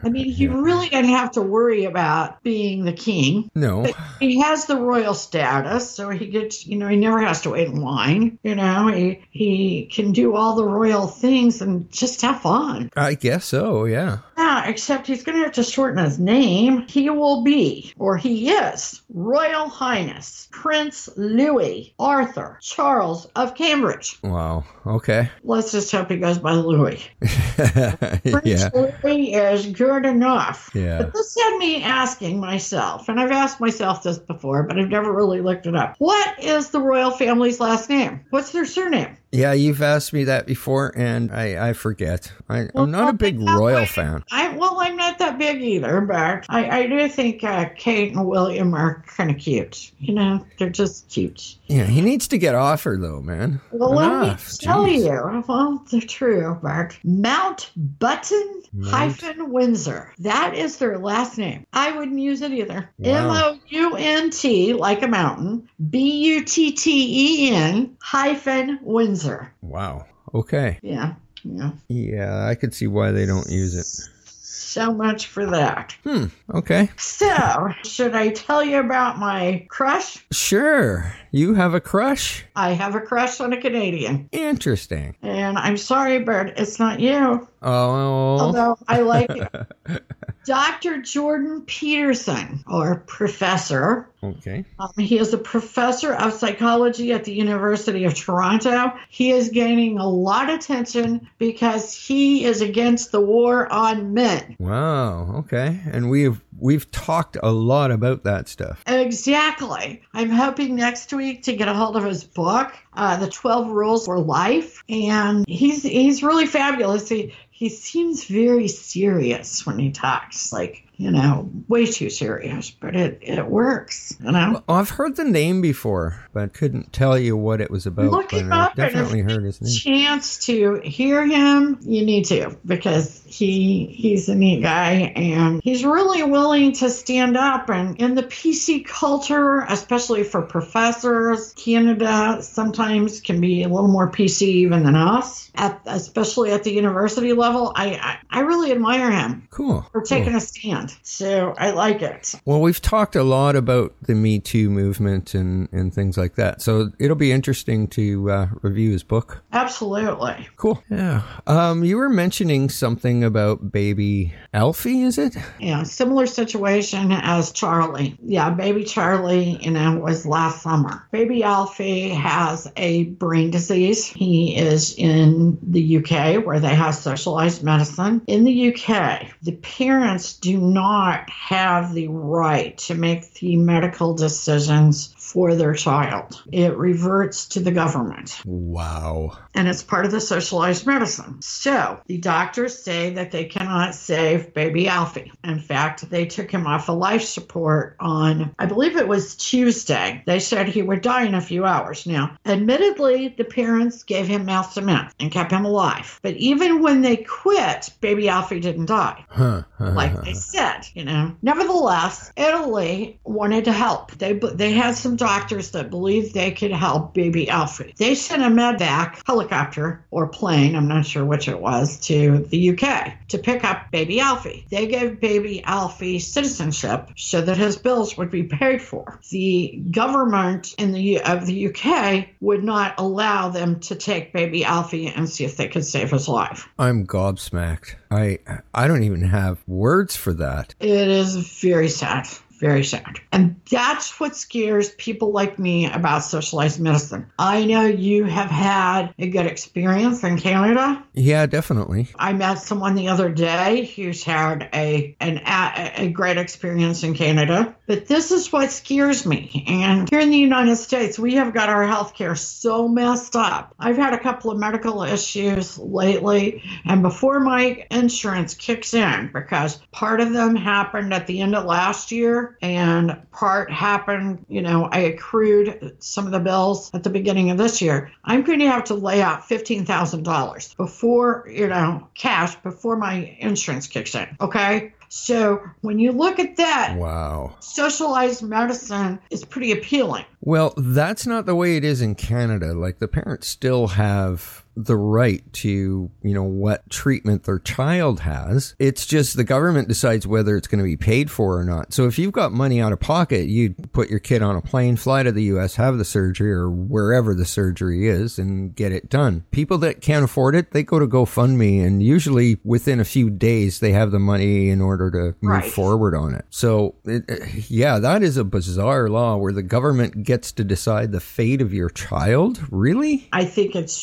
I 0.04 0.10
mean, 0.10 0.26
he 0.32 0.48
really 0.48 0.88
doesn't 0.88 1.10
have 1.10 1.32
to 1.32 1.42
worry 1.42 1.84
about 1.84 2.42
being 2.42 2.86
the 2.86 2.94
king. 2.94 3.52
no. 3.54 3.84
But 3.84 3.96
he 4.20 4.40
has 4.40 4.66
the 4.66 4.78
royal 4.78 5.14
status, 5.14 5.92
so 5.92 6.10
he 6.10 6.28
gets, 6.28 6.66
you 6.66 6.78
know, 6.78 6.88
he 6.88 6.96
never 6.96 7.20
has 7.20 7.42
to 7.42 7.50
wait 7.50 7.68
in 7.68 7.82
line. 7.82 8.40
You 8.44 8.56
know, 8.56 8.88
he 8.88 9.26
he 9.32 9.90
can 9.92 10.14
do 10.14 10.36
all 10.36 10.56
the 10.56 10.66
royal 10.66 11.08
things 11.08 11.62
and 11.62 11.92
just 11.92 12.22
have 12.22 12.42
fun. 12.42 12.90
I 12.96 13.16
guess 13.16 13.46
so, 13.46 13.86
yeah. 13.86 14.20
Yeah, 14.38 14.63
Yeah, 14.64 14.70
except 14.70 15.08
he's 15.08 15.24
going 15.24 15.38
to 15.38 15.44
have 15.44 15.54
to 15.54 15.64
shorten 15.64 16.04
his 16.04 16.20
name. 16.20 16.86
He 16.88 17.10
will 17.10 17.44
be, 17.44 17.94
or 17.98 18.18
he 18.18 18.50
is, 18.50 19.02
Royal 19.14 19.68
Highness 19.68 20.48
Prince 20.52 21.10
Louis 21.18 21.94
Arthur 22.00 22.58
Charles 22.62 23.26
of 23.36 23.56
Cambridge. 23.56 24.20
Wow. 24.24 24.64
Okay. 24.86 25.30
Let's 25.44 25.72
just 25.72 25.92
hope 25.92 26.10
he 26.10 26.18
goes 26.18 26.40
by 26.40 26.54
Louis. 26.54 27.04
Prince 27.20 28.46
yeah. 28.46 28.70
Louis 28.74 29.34
is 29.34 29.68
good 29.68 30.06
enough. 30.06 30.70
Yeah. 30.74 31.00
But 31.00 31.14
this 31.14 31.36
had 31.38 31.58
me 31.58 31.84
asking 31.84 32.40
myself, 32.40 33.10
and 33.10 33.20
I've 33.20 33.32
asked 33.32 33.60
myself 33.60 34.04
this 34.04 34.20
before, 34.20 34.64
but 34.64 34.80
I've 34.80 34.90
never 34.90 35.12
really 35.12 35.42
looked 35.42 35.66
it 35.66 35.76
up. 35.76 35.96
What 35.98 36.42
is 36.44 36.70
the 36.70 36.80
royal 36.80 37.12
family's 37.12 37.60
last 37.60 37.90
name? 37.90 38.26
What's 38.30 38.52
their 38.52 38.66
surname? 38.66 39.18
Yeah, 39.34 39.54
you've 39.54 39.82
asked 39.82 40.14
me 40.14 40.24
that 40.26 40.46
before, 40.46 40.94
and 40.96 41.32
I, 41.32 41.70
I 41.70 41.74
forget. 41.74 42.32
I, 42.48 42.70
Well, 42.74 42.84
I'm 42.84 42.92
not 42.92 43.10
a 43.10 43.14
big 43.14 43.40
royal 43.40 43.78
way- 43.82 43.86
fan. 43.88 44.24
I 44.32 44.50
well, 44.56 44.78
I'm 44.80 44.96
not 44.96 45.18
that 45.18 45.40
big 45.40 45.62
either, 45.62 46.00
but 46.02 46.46
I, 46.50 46.82
I 46.82 46.88
do 46.88 47.10
think 47.10 47.44
uh, 47.44 47.66
Kate 47.76 48.14
and 48.14 48.26
William 48.28 48.74
are 48.76 49.04
kind 49.08 49.32
of 49.32 49.38
cute. 49.38 49.92
You 50.00 50.14
know, 50.14 50.46
they're 50.60 50.70
just 50.70 51.10
cute. 51.10 51.56
Yeah, 51.68 51.86
he 51.86 52.02
needs 52.02 52.28
to 52.28 52.38
get 52.38 52.54
off 52.54 52.84
her, 52.84 52.98
though, 52.98 53.22
man. 53.22 53.60
Well, 53.72 53.94
let 53.96 54.10
me 54.22 54.28
Enough. 54.28 54.58
tell 54.60 54.86
Jeez. 54.86 55.06
you, 55.06 55.44
well, 55.48 55.84
they're 55.92 56.02
true, 56.02 56.60
but 56.62 56.96
Mount 57.04 57.72
Button 57.76 58.62
hyphen 58.86 59.52
Windsor. 59.52 60.14
That 60.20 60.54
is 60.56 60.78
their 60.78 60.98
last 61.00 61.38
name. 61.40 61.66
I 61.74 61.92
wouldn't 61.98 62.20
use 62.20 62.42
it 62.44 62.52
either. 62.52 62.90
M. 63.04 63.30
O 63.32 63.58
U 63.70 63.96
N 63.96 64.30
T, 64.30 64.74
like 64.74 65.02
a 65.02 65.08
mountain, 65.08 65.68
B 65.90 66.12
U 66.36 66.44
T 66.46 66.72
T 66.72 67.48
E 67.50 67.56
N 67.56 67.96
hyphen 68.02 68.78
Windsor. 68.84 69.23
Wow. 69.62 70.06
Okay. 70.34 70.80
Yeah, 70.82 71.14
yeah. 71.44 71.72
Yeah, 71.88 72.46
I 72.48 72.56
could 72.56 72.74
see 72.74 72.88
why 72.88 73.12
they 73.12 73.26
don't 73.26 73.50
use 73.50 73.76
it. 73.76 73.86
So 74.26 74.92
much 74.92 75.28
for 75.28 75.46
that. 75.46 75.96
Hmm. 76.04 76.26
Okay. 76.52 76.90
So, 76.98 77.70
should 77.84 78.16
I 78.16 78.30
tell 78.30 78.64
you 78.64 78.80
about 78.80 79.20
my 79.20 79.68
crush? 79.70 80.26
Sure. 80.32 81.14
You 81.32 81.54
have 81.54 81.76
a 81.76 81.80
crush? 81.80 82.44
I 82.56 82.72
have 82.72 82.96
a 82.96 83.02
crush 83.02 83.40
on 83.40 83.54
a 83.54 83.62
Canadian. 83.62 84.30
Interesting. 84.32 85.16
And 85.22 85.60
I'm 85.60 85.78
sorry, 85.78 86.20
but 86.20 86.58
it's 86.58 86.80
not 86.80 87.00
you. 87.00 87.48
Oh. 87.64 88.40
Although 88.40 88.78
I 88.88 89.00
like. 89.02 89.30
Dr. 90.46 91.02
Jordan 91.02 91.62
Peterson, 91.62 92.64
or 92.68 92.98
professor. 93.08 94.10
Okay. 94.22 94.66
Um, 94.78 94.92
he 94.98 95.18
is 95.18 95.34
a 95.34 95.38
professor 95.38 96.14
of 96.14 96.34
psychology 96.34 97.14
at 97.14 97.24
the 97.24 97.34
University 97.34 98.04
of 98.04 98.14
Toronto. 98.14 98.94
He 99.10 99.32
is 99.32 99.50
gaining 99.50 100.00
a 100.00 100.08
lot 100.08 100.50
of 100.50 100.60
attention 100.60 101.30
because 101.38 101.94
he 101.94 102.44
is 102.44 102.62
against 102.62 103.12
the 103.12 103.22
war 103.22 103.72
on 103.72 104.14
men. 104.14 104.58
Wow. 104.60 105.38
Okay. 105.38 105.80
And 105.92 106.10
we've 106.10 106.42
we've 106.60 106.90
talked 106.92 107.38
a 107.42 107.52
lot 107.52 107.92
about 107.92 108.24
that 108.24 108.48
stuff. 108.48 108.84
Exactly. 108.88 110.02
I'm 110.14 110.30
hoping 110.30 110.76
next 110.76 111.12
week 111.14 111.44
to 111.44 111.56
get 111.56 111.68
a 111.68 111.74
hold 111.74 111.98
of 111.98 112.04
his 112.04 112.24
book, 112.24 112.74
uh, 112.94 113.18
The 113.18 113.30
12 113.30 113.70
Rules 113.70 114.06
for 114.06 114.20
Life. 114.20 114.84
And 114.90 115.48
he's 115.48 115.84
he's 115.84 116.24
really 116.24 116.46
fabulous. 116.46 117.10
He, 117.10 117.34
he 117.52 117.70
seems 117.70 118.26
very 118.26 118.68
serious 118.68 119.66
when 119.66 119.80
he 119.80 119.92
talks, 119.92 120.52
like, 120.52 120.86
you 120.96 121.10
know, 121.12 121.50
way 121.68 121.86
too 121.86 122.10
serious, 122.10 122.70
but 122.70 122.96
it, 122.96 123.18
it 123.22 123.46
works, 123.48 124.16
you 124.24 124.32
know? 124.32 124.62
Well, 124.68 124.78
I've 124.80 124.92
heard 124.92 125.16
the 125.16 125.24
name 125.24 125.60
before, 125.62 126.24
but 126.34 126.54
couldn't 126.54 126.94
tell 126.94 127.18
you 127.18 127.36
what 127.36 127.62
it 127.62 127.72
was 127.72 127.86
about. 127.86 128.12
Look 128.12 128.30
but 128.30 128.42
him 128.42 128.54
I 128.54 128.66
up 128.66 128.76
definitely 128.76 129.22
heard 129.22 129.44
his 129.44 129.60
name. 129.62 129.74
chance 129.76 130.46
to 130.46 130.76
hear 130.84 131.26
him, 131.26 131.80
you 131.82 132.06
need 132.06 132.26
to 132.26 132.58
because 132.66 133.24
he 133.26 133.88
he's 133.88 134.30
a 134.30 134.36
neat 134.36 134.62
guy 134.62 135.12
and 135.16 135.62
he's 135.64 135.84
really 135.84 136.22
willing 136.24 136.74
to 136.74 136.90
stand 136.90 137.36
up 137.38 137.70
and 137.70 138.00
in 138.00 138.14
the 138.16 138.24
PC 138.24 138.86
culture, 138.86 139.62
especially 139.68 140.24
for 140.24 140.44
professors, 140.44 141.54
Canada 141.54 142.38
sometimes 142.42 143.20
can 143.22 143.42
be 143.42 143.64
a 143.64 143.68
little 143.68 143.88
more 143.88 144.12
PC 144.12 144.42
even 144.44 144.84
than 144.84 144.96
us. 144.96 145.52
At 145.56 145.82
especially 145.86 146.52
at 146.52 146.64
the 146.64 146.72
university 146.74 147.34
level, 147.34 147.72
I 147.76 147.94
I, 147.96 148.18
I 148.30 148.40
really 148.42 148.72
admire 148.72 149.12
him 149.12 149.48
Cool. 149.52 149.86
for 149.92 150.02
taking 150.02 150.30
cool. 150.30 150.38
a 150.38 150.42
stand. 150.42 150.83
So 151.04 151.54
I 151.58 151.72
like 151.72 152.02
it. 152.02 152.34
Well, 152.46 152.62
we've 152.62 152.82
talked 152.82 153.16
a 153.16 153.24
lot 153.24 153.56
about 153.56 153.96
the 154.02 154.16
Me 154.16 154.40
Too 154.40 154.70
movement 154.70 155.34
and, 155.34 155.70
and 155.72 155.94
things 155.94 156.18
like 156.18 156.36
that. 156.36 156.62
So 156.62 156.92
it'll 157.00 157.16
be 157.16 157.32
interesting 157.32 157.88
to 157.90 158.32
uh, 158.32 158.48
review 158.62 158.92
his 158.92 159.04
book. 159.04 159.44
Absolutely. 159.52 160.48
Cool. 160.58 160.82
Yeah. 160.90 161.24
Um, 161.48 161.84
you 161.84 161.98
were 161.98 162.10
mentioning 162.10 162.70
something 162.70 163.24
about 163.24 163.72
baby 163.72 164.34
Alfie, 164.54 165.04
is 165.04 165.18
it? 165.18 165.36
Yeah, 165.60 165.84
similar 165.84 166.26
situation 166.28 167.12
as 167.12 167.52
Charlie. 167.52 168.18
Yeah, 168.24 168.50
baby 168.50 168.84
Charlie, 168.84 169.58
you 169.62 169.72
know, 169.72 169.98
was 169.98 170.26
last 170.26 170.62
summer. 170.62 171.08
Baby 171.12 171.44
Alfie 171.44 172.10
has 172.10 172.72
a 172.78 173.06
brain 173.06 173.52
disease. 173.52 174.06
He 174.06 174.58
is 174.58 174.96
in 174.98 175.58
the 175.62 175.98
UK 175.98 176.46
where 176.46 176.60
they 176.60 176.76
have 176.76 176.96
socialized 176.96 177.64
medicine. 177.64 178.22
In 178.28 178.44
the 178.44 178.74
UK, 178.74 179.28
the 179.42 179.54
parents 179.54 180.34
do 180.34 180.60
not 180.74 181.30
have 181.30 181.94
the 181.94 182.08
right 182.08 182.78
to 182.80 182.96
make 182.96 183.34
the 183.36 183.56
medical 183.56 184.16
decisions 184.16 185.13
for 185.24 185.56
their 185.56 185.74
child. 185.74 186.44
It 186.52 186.76
reverts 186.76 187.48
to 187.50 187.62
the 187.62 187.72
government 187.72 188.42
Wow. 188.46 189.38
and 189.56 189.68
it's 189.70 189.82
part 189.82 190.06
of 190.06 190.12
the 190.12 190.20
socialized 190.20 190.86
medicine. 190.86 191.42
So 191.42 192.00
the 192.08 192.18
doctors 192.18 192.78
say 192.78 193.12
that 193.12 193.32
they 193.32 193.46
cannot 193.46 193.96
save 193.96 194.54
baby 194.54 194.88
Alfie. 194.90 195.32
In 195.44 195.60
fact, 195.60 196.10
they 196.10 196.26
took 196.26 196.52
him 196.52 196.68
off 196.68 196.90
of 196.90 196.98
life 196.98 197.24
support 197.24 197.96
on, 198.00 198.54
I 198.60 198.66
believe 198.66 198.98
it 198.98 199.08
was 199.08 199.36
Tuesday. 199.36 200.22
They 200.26 200.40
said 200.40 200.68
he 200.68 200.82
would 200.82 201.02
die 201.02 201.24
in 201.24 201.36
a 201.36 201.42
few 201.42 201.64
hours. 201.66 202.06
Now, 202.06 202.38
admittedly, 202.46 203.34
the 203.38 203.46
parents 203.46 204.04
gave 204.04 204.28
him 204.28 204.46
mouth 204.46 204.74
cement 204.74 205.14
and 205.20 205.32
kept 205.32 205.52
him 205.52 205.64
alive. 205.66 206.20
But 206.22 206.36
even 206.36 206.82
when 206.82 207.02
they 207.02 207.18
quit, 207.18 207.90
baby 208.02 208.28
Alfie 208.28 208.60
didn't 208.60 208.88
die 208.88 209.26
Huh. 209.30 209.64
like 209.80 210.22
they 210.24 210.34
said, 210.34 210.86
you 210.94 211.06
know. 211.06 211.36
Nevertheless, 211.42 212.32
Italy 212.36 213.20
wanted 213.24 213.66
to 213.66 213.72
help. 213.72 214.12
They 214.12 214.34
they 214.34 214.74
had 214.74 214.96
some 214.96 215.13
doctors 215.16 215.72
that 215.72 215.90
believed 215.90 216.34
they 216.34 216.52
could 216.52 216.72
help 216.72 217.14
baby 217.14 217.50
Alfie. 217.50 217.94
They 217.98 218.16
sent 218.16 218.44
a 218.44 218.48
medevac 218.48 219.22
helicopter 219.26 220.06
or 220.12 220.28
plane, 220.28 220.76
I'm 220.76 220.88
not 220.88 221.06
sure 221.06 221.26
which 221.26 221.48
it 221.48 221.60
was, 221.60 222.00
to 222.08 222.40
the 222.50 222.70
UK 222.72 223.14
to 223.30 223.38
pick 223.38 223.64
up 223.64 223.92
baby 223.92 224.20
Alfie. 224.20 224.66
They 224.70 224.88
gave 224.88 225.20
baby 225.20 225.64
Alfie 225.64 226.20
citizenship 226.20 227.10
so 227.16 227.42
that 227.42 227.58
his 227.58 227.78
bills 227.78 228.18
would 228.18 228.30
be 228.30 228.44
paid 228.44 228.82
for. 228.82 229.20
The 229.30 229.82
government 229.92 230.76
in 230.78 230.92
the 230.92 231.22
of 231.22 231.46
the 231.46 231.68
UK 231.68 232.28
would 232.42 232.64
not 232.64 232.96
allow 232.98 233.50
them 233.50 233.80
to 233.82 233.96
take 233.96 234.34
baby 234.34 234.64
Alfie 234.64 235.08
and 235.08 235.30
see 235.30 235.46
if 235.46 235.58
they 235.58 235.68
could 235.68 235.86
save 235.86 236.12
his 236.12 236.28
life. 236.28 236.68
I'm 236.78 237.06
gobsmacked. 237.06 237.96
I 238.12 238.40
I 238.74 238.88
don't 238.88 239.04
even 239.04 239.22
have 239.22 239.64
words 239.68 240.16
for 240.16 240.34
that. 240.34 240.76
It 240.80 241.08
is 241.08 241.36
very 241.62 241.90
sad. 241.90 242.28
Very 242.64 242.86
sad. 242.86 243.20
And 243.34 243.60
that's 243.70 244.22
what 244.22 244.38
scares 244.38 244.92
people 244.92 245.34
like 245.34 245.60
me 245.60 245.92
about 245.92 246.20
socialized 246.20 246.80
medicine. 246.80 247.30
I 247.38 247.66
know 247.66 247.86
you 247.86 248.24
have 248.24 248.50
had 248.50 249.14
a 249.20 249.28
good 249.28 249.46
experience 249.48 250.24
in 250.24 250.38
Canada. 250.38 251.04
Yeah, 251.14 251.46
definitely. 251.46 252.08
I 252.16 252.32
met 252.32 252.60
someone 252.60 252.96
the 252.96 253.10
other 253.10 253.28
day 253.28 253.92
who's 253.94 254.24
had 254.24 254.70
a 254.74 255.14
an 255.20 255.42
a, 255.46 256.04
a 256.04 256.08
great 256.08 256.38
experience 256.38 257.04
in 257.04 257.16
Canada. 257.16 257.76
But 257.86 258.06
this 258.06 258.32
is 258.32 258.50
what 258.50 258.72
scares 258.72 259.26
me. 259.26 259.66
And 259.68 260.10
here 260.10 260.22
in 260.22 260.30
the 260.30 260.38
United 260.38 260.78
States, 260.78 261.20
we 261.20 261.34
have 261.36 261.54
got 261.54 261.68
our 261.68 261.84
healthcare 261.84 262.38
so 262.38 262.88
messed 262.88 263.36
up. 263.36 263.76
I've 263.78 263.98
had 263.98 264.14
a 264.14 264.20
couple 264.20 264.52
of 264.52 264.58
medical 264.58 265.04
issues 265.04 265.78
lately, 265.78 266.64
and 266.86 267.02
before 267.02 267.42
my 267.42 267.86
insurance 267.92 268.54
kicks 268.54 268.94
in, 268.94 269.32
because 269.34 269.82
part 269.92 270.22
of 270.22 270.32
them 270.32 270.56
happened 270.56 271.14
at 271.14 271.28
the 271.28 271.42
end 271.42 271.56
of 271.56 271.66
last 271.66 272.14
year, 272.14 272.53
and 272.62 273.20
part 273.32 273.72
happened, 273.72 274.46
you 274.48 274.62
know, 274.62 274.86
I 274.92 275.00
accrued 275.00 275.96
some 276.00 276.26
of 276.26 276.32
the 276.32 276.40
bills 276.40 276.92
at 276.94 277.04
the 277.04 277.10
beginning 277.10 277.52
of 277.52 277.58
this 277.58 277.82
year. 277.82 278.12
I'm 278.24 278.44
going 278.44 278.60
to 278.60 278.68
have 278.68 278.86
to 278.86 278.94
lay 278.94 279.22
out 279.22 279.48
$15,000 279.50 280.78
before, 280.78 281.48
you 281.52 281.68
know, 281.68 282.08
cash 282.14 282.56
before 282.56 282.98
my 282.98 283.36
insurance 283.40 283.88
kicks 283.88 284.16
in. 284.16 284.28
Okay. 284.40 284.94
So 285.16 285.62
when 285.82 286.00
you 286.00 286.12
look 286.12 286.40
at 286.40 286.56
that, 286.56 286.98
Wow. 286.98 287.54
socialized 287.60 288.42
medicine 288.42 289.20
is 289.30 289.46
pretty 289.46 289.72
appealing. 289.72 290.26
Well, 290.42 290.74
that's 290.76 291.28
not 291.28 291.46
the 291.46 291.54
way 291.56 291.78
it 291.78 291.84
is 291.84 292.02
in 292.02 292.16
Canada. 292.16 292.74
Like 292.74 292.98
the 292.98 293.08
parents 293.08 293.48
still 293.48 293.90
have 293.90 294.64
the 294.76 294.98
right 294.98 295.44
to, 295.54 296.10
you 296.24 296.34
know, 296.34 296.44
what 296.44 296.90
treatment 296.90 297.44
their 297.44 297.60
child 297.60 298.22
has. 298.22 298.76
It's 298.80 299.06
just 299.06 299.38
the 299.38 299.44
government 299.44 299.88
decides 299.88 300.26
whether 300.26 300.58
it's 300.58 300.68
going 300.68 300.80
to 300.80 300.84
be 300.84 300.98
paid 300.98 301.30
for 301.30 301.60
or 301.60 301.64
not. 301.64 301.94
So 301.94 302.08
if 302.08 302.18
you've 302.18 302.32
got 302.34 302.52
money 302.52 302.82
out 302.82 302.92
of 302.92 303.00
pocket, 303.00 303.48
you 303.48 303.76
put 303.94 304.10
your 304.10 304.20
kid 304.20 304.42
on 304.42 304.56
a 304.56 304.62
plane, 304.62 304.96
fly 304.98 305.22
to 305.24 305.32
the 305.32 305.44
US, 305.44 305.76
have 305.76 305.98
the 306.00 306.04
surgery 306.06 306.52
or 306.52 306.70
wherever 306.72 307.36
the 307.36 307.46
surgery 307.46 308.08
is 308.08 308.40
and 308.40 308.76
get 308.76 308.92
it 308.92 309.10
done. 309.10 309.46
People 309.52 309.78
that 309.80 310.02
can't 310.02 310.26
afford 310.26 310.56
it, 310.56 310.72
they 310.72 310.82
go 310.82 310.98
to 310.98 311.08
GoFundMe 311.08 311.86
and 311.86 312.02
usually 312.02 312.58
within 312.64 313.00
a 313.00 313.06
few 313.06 313.30
days 313.30 313.80
they 313.80 313.92
have 313.92 314.10
the 314.10 314.20
money 314.20 314.70
in 314.70 314.82
order 314.82 315.03
to 315.12 315.36
move 315.42 315.52
Right. 315.52 315.72
forward 315.72 316.16
on 316.16 316.34
it. 316.34 316.46
So, 316.50 316.96
it, 317.06 317.70
yeah, 317.70 318.00
that 318.00 318.24
is 318.24 318.38
a 318.38 318.44
bizarre 318.44 319.10
law 319.10 319.38
where 319.38 319.54
the 319.54 319.64
government 319.64 320.24
gets 320.24 320.52
to 320.54 320.64
decide 320.64 321.12
the 321.12 321.20
fate 321.20 321.62
of 321.62 321.74
your 321.74 321.90
child. 321.90 322.60
Really? 322.72 323.28
I 323.34 323.46
think 323.46 323.76
it's 323.76 323.94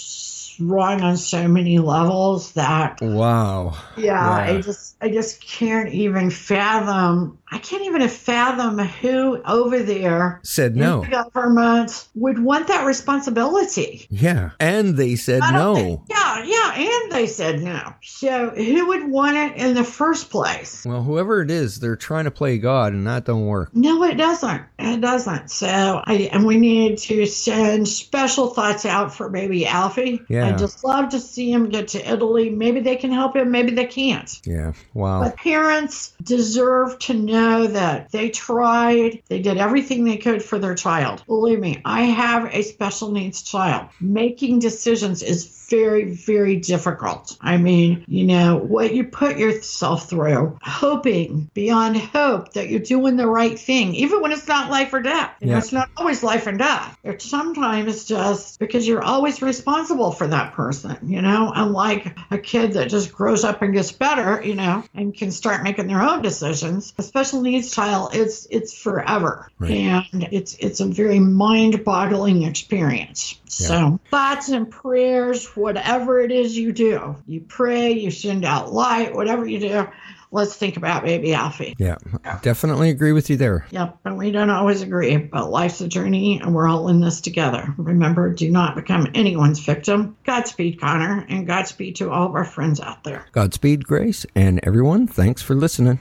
wrong 0.61 1.01
on 1.03 1.17
so 1.17 1.49
many 1.49 1.79
levels 1.79 2.53
that 2.53 3.01
Wow. 3.01 3.77
yeah, 3.97 4.31
I 4.31 4.61
just 4.61 4.97
I 5.01 5.09
just 5.11 5.41
can't 5.47 5.89
even 5.93 6.31
fathom 6.31 7.39
I 7.53 7.59
can't 7.59 7.83
even 7.85 8.07
fathom 8.09 8.79
who 8.79 9.43
over 9.45 9.81
there 9.83 10.41
Said 10.45 10.77
no. 10.77 11.01
the 11.03 11.09
government 11.09 12.07
would 12.15 12.39
want 12.39 12.69
that 12.69 12.85
responsibility. 12.87 14.07
Yeah. 14.11 14.51
And 14.61 14.97
they 14.97 15.17
said 15.17 15.41
no. 15.53 15.75
think- 15.75 16.01
yeah, 16.09 16.45
yeah, 16.45 16.73
and 16.77 17.13
they 17.13 17.27
said 17.27 17.61
no. 17.61 17.93
So 18.03 18.51
who 18.51 18.87
would 18.89 19.09
want 19.11 19.37
it 19.37 19.57
in 19.57 19.75
the 19.75 19.85
first 19.85 20.31
place? 20.31 20.85
Well, 20.87 21.03
whoever 21.03 21.43
it 21.43 21.51
is, 21.51 21.81
they're 21.81 21.97
trying 21.97 22.25
to 22.25 22.31
play 22.31 22.59
God 22.59 22.93
and 22.93 23.07
that 23.07 23.25
don't 23.25 23.47
work. 23.47 23.75
No, 23.75 24.03
it 24.05 24.15
doesn't. 24.15 24.63
It 24.79 25.01
doesn't. 25.01 25.51
So 25.51 26.03
I 26.05 26.29
and 26.33 26.47
we 26.47 26.57
need 26.57 26.99
to 26.99 27.27
send 27.27 27.89
special 27.89 28.49
thoughts 28.49 28.87
out 28.87 29.13
for 29.15 29.29
baby 29.29 29.67
Alfie. 29.67 30.21
Yeah. 30.29 30.50
I'd 30.53 30.59
just 30.59 30.85
love 30.85 31.11
to 31.11 31.21
see 31.21 31.53
him 31.53 31.69
get 31.69 31.89
to 31.89 32.13
Italy. 32.13 32.51
Maybe 32.51 32.81
they 32.81 32.97
can 32.97 33.11
help 33.11 33.37
him, 33.37 33.51
maybe 33.51 33.73
they 33.73 33.87
can't. 33.87 34.41
Yeah. 34.45 34.73
Wow. 34.95 35.23
But 35.23 35.37
parents 35.37 36.15
deserve 36.23 36.99
to 37.01 37.15
know 37.15 37.67
that 37.67 38.11
they 38.11 38.31
tried, 38.31 39.23
they 39.29 39.41
did 39.41 39.59
everything 39.59 40.05
they 40.05 40.17
could 40.17 40.43
for 40.43 40.59
their 40.59 40.75
child. 40.75 41.23
Believe 41.27 41.61
me, 41.61 41.81
I 41.85 42.03
have 42.03 42.55
a 42.55 42.63
special 42.63 43.11
needs 43.11 43.43
child. 43.43 43.89
Making 44.01 44.59
decisions 44.59 45.23
is 45.23 45.60
very, 45.71 46.13
very 46.13 46.57
difficult. 46.57 47.37
I 47.41 47.57
mean, 47.57 48.05
you 48.09 48.25
know, 48.25 48.57
what 48.57 48.93
you 48.93 49.05
put 49.05 49.39
yourself 49.39 50.11
through, 50.11 50.59
hoping 50.63 51.49
beyond 51.55 51.97
hope 51.97 52.53
that 52.55 52.69
you're 52.69 52.81
doing 52.81 53.17
the 53.17 53.29
right 53.29 53.59
thing, 53.59 53.95
even 53.95 54.21
when 54.21 54.33
it's 54.33 54.49
not 54.49 54.71
life 54.71 54.93
or 54.93 55.01
death. 55.01 55.33
You 55.41 55.49
know, 55.49 55.59
it's 55.59 55.73
not 55.73 55.89
always 55.97 56.23
life 56.23 56.47
and 56.47 56.59
death. 56.59 56.99
It's 57.05 57.25
sometimes 57.25 58.05
just 58.05 58.59
because 58.59 58.87
you're 58.87 59.03
always 59.03 59.41
responsible 59.41 60.11
for 60.11 60.27
that 60.27 60.55
person, 60.55 60.99
you 61.05 61.23
know, 61.23 61.53
unlike 61.55 62.17
a 62.31 62.39
kid 62.39 62.73
that 62.73 62.91
just 62.91 63.13
grows 63.13 63.45
up 63.45 63.63
and 63.63 63.73
gets 63.73 63.93
better, 63.93 64.43
you 64.45 64.55
know, 64.55 64.83
and 64.95 65.15
can 65.15 65.31
start 65.31 65.63
making 65.63 65.87
their 65.87 66.03
own 66.03 66.23
decisions. 66.23 66.93
A 66.99 67.03
special 67.03 67.43
needs 67.43 67.75
child, 67.75 68.11
it's 68.15 68.47
it's 68.51 68.77
forever. 68.77 69.49
Right. 69.59 69.71
And 69.71 70.29
it's 70.33 70.57
it's 70.59 70.81
a 70.81 70.87
very 70.87 71.21
mind-boggling 71.21 72.43
experience. 72.43 73.41
So 73.47 74.01
thoughts 74.11 74.49
and 74.49 74.71
prayers, 74.71 75.45
whatever 75.61 76.21
it 76.21 76.33
is 76.33 76.57
you 76.57 76.73
do, 76.73 77.17
you 77.27 77.41
pray, 77.41 77.93
you 77.93 78.11
send 78.11 78.45
out 78.45 78.73
light, 78.73 79.15
whatever 79.15 79.47
you 79.47 79.61
do, 79.61 79.89
let's 80.33 80.57
think 80.57 80.77
about 80.77 81.05
baby 81.05 81.35
Alfie. 81.35 81.75
Yeah. 81.79 81.97
Definitely 82.43 82.91
agree 82.91 83.13
with 83.13 83.31
you 83.31 83.37
there. 83.37 83.67
Yep, 83.71 83.99
and 84.05 84.19
we 84.19 84.31
don't 84.31 84.51
always 84.51 84.83
agree, 84.83 85.17
but 85.17 85.51
life's 85.51 85.81
a 85.81 85.89
journey 85.89 86.41
and 86.41 86.55
we're 86.55 86.69
all 86.69 86.89
in 86.89 87.01
this 87.01 87.21
together. 87.21 87.75
Remember, 87.77 88.33
do 88.33 88.51
not 88.51 88.77
become 88.77 89.09
anyone's 89.15 89.61
victim. 89.61 90.17
Godspeed, 90.25 90.81
Connor, 90.81 91.27
and 91.29 91.47
Godspeed 91.47 91.97
to 91.97 92.11
all 92.11 92.27
of 92.27 92.35
our 92.35 92.45
friends 92.45 92.81
out 92.81 93.05
there. 93.05 93.27
Godspeed, 93.33 93.85
Grace, 93.85 94.27
and 94.35 94.61
everyone, 94.63 95.07
thanks 95.07 95.43
for 95.43 95.55
listening. 95.55 96.01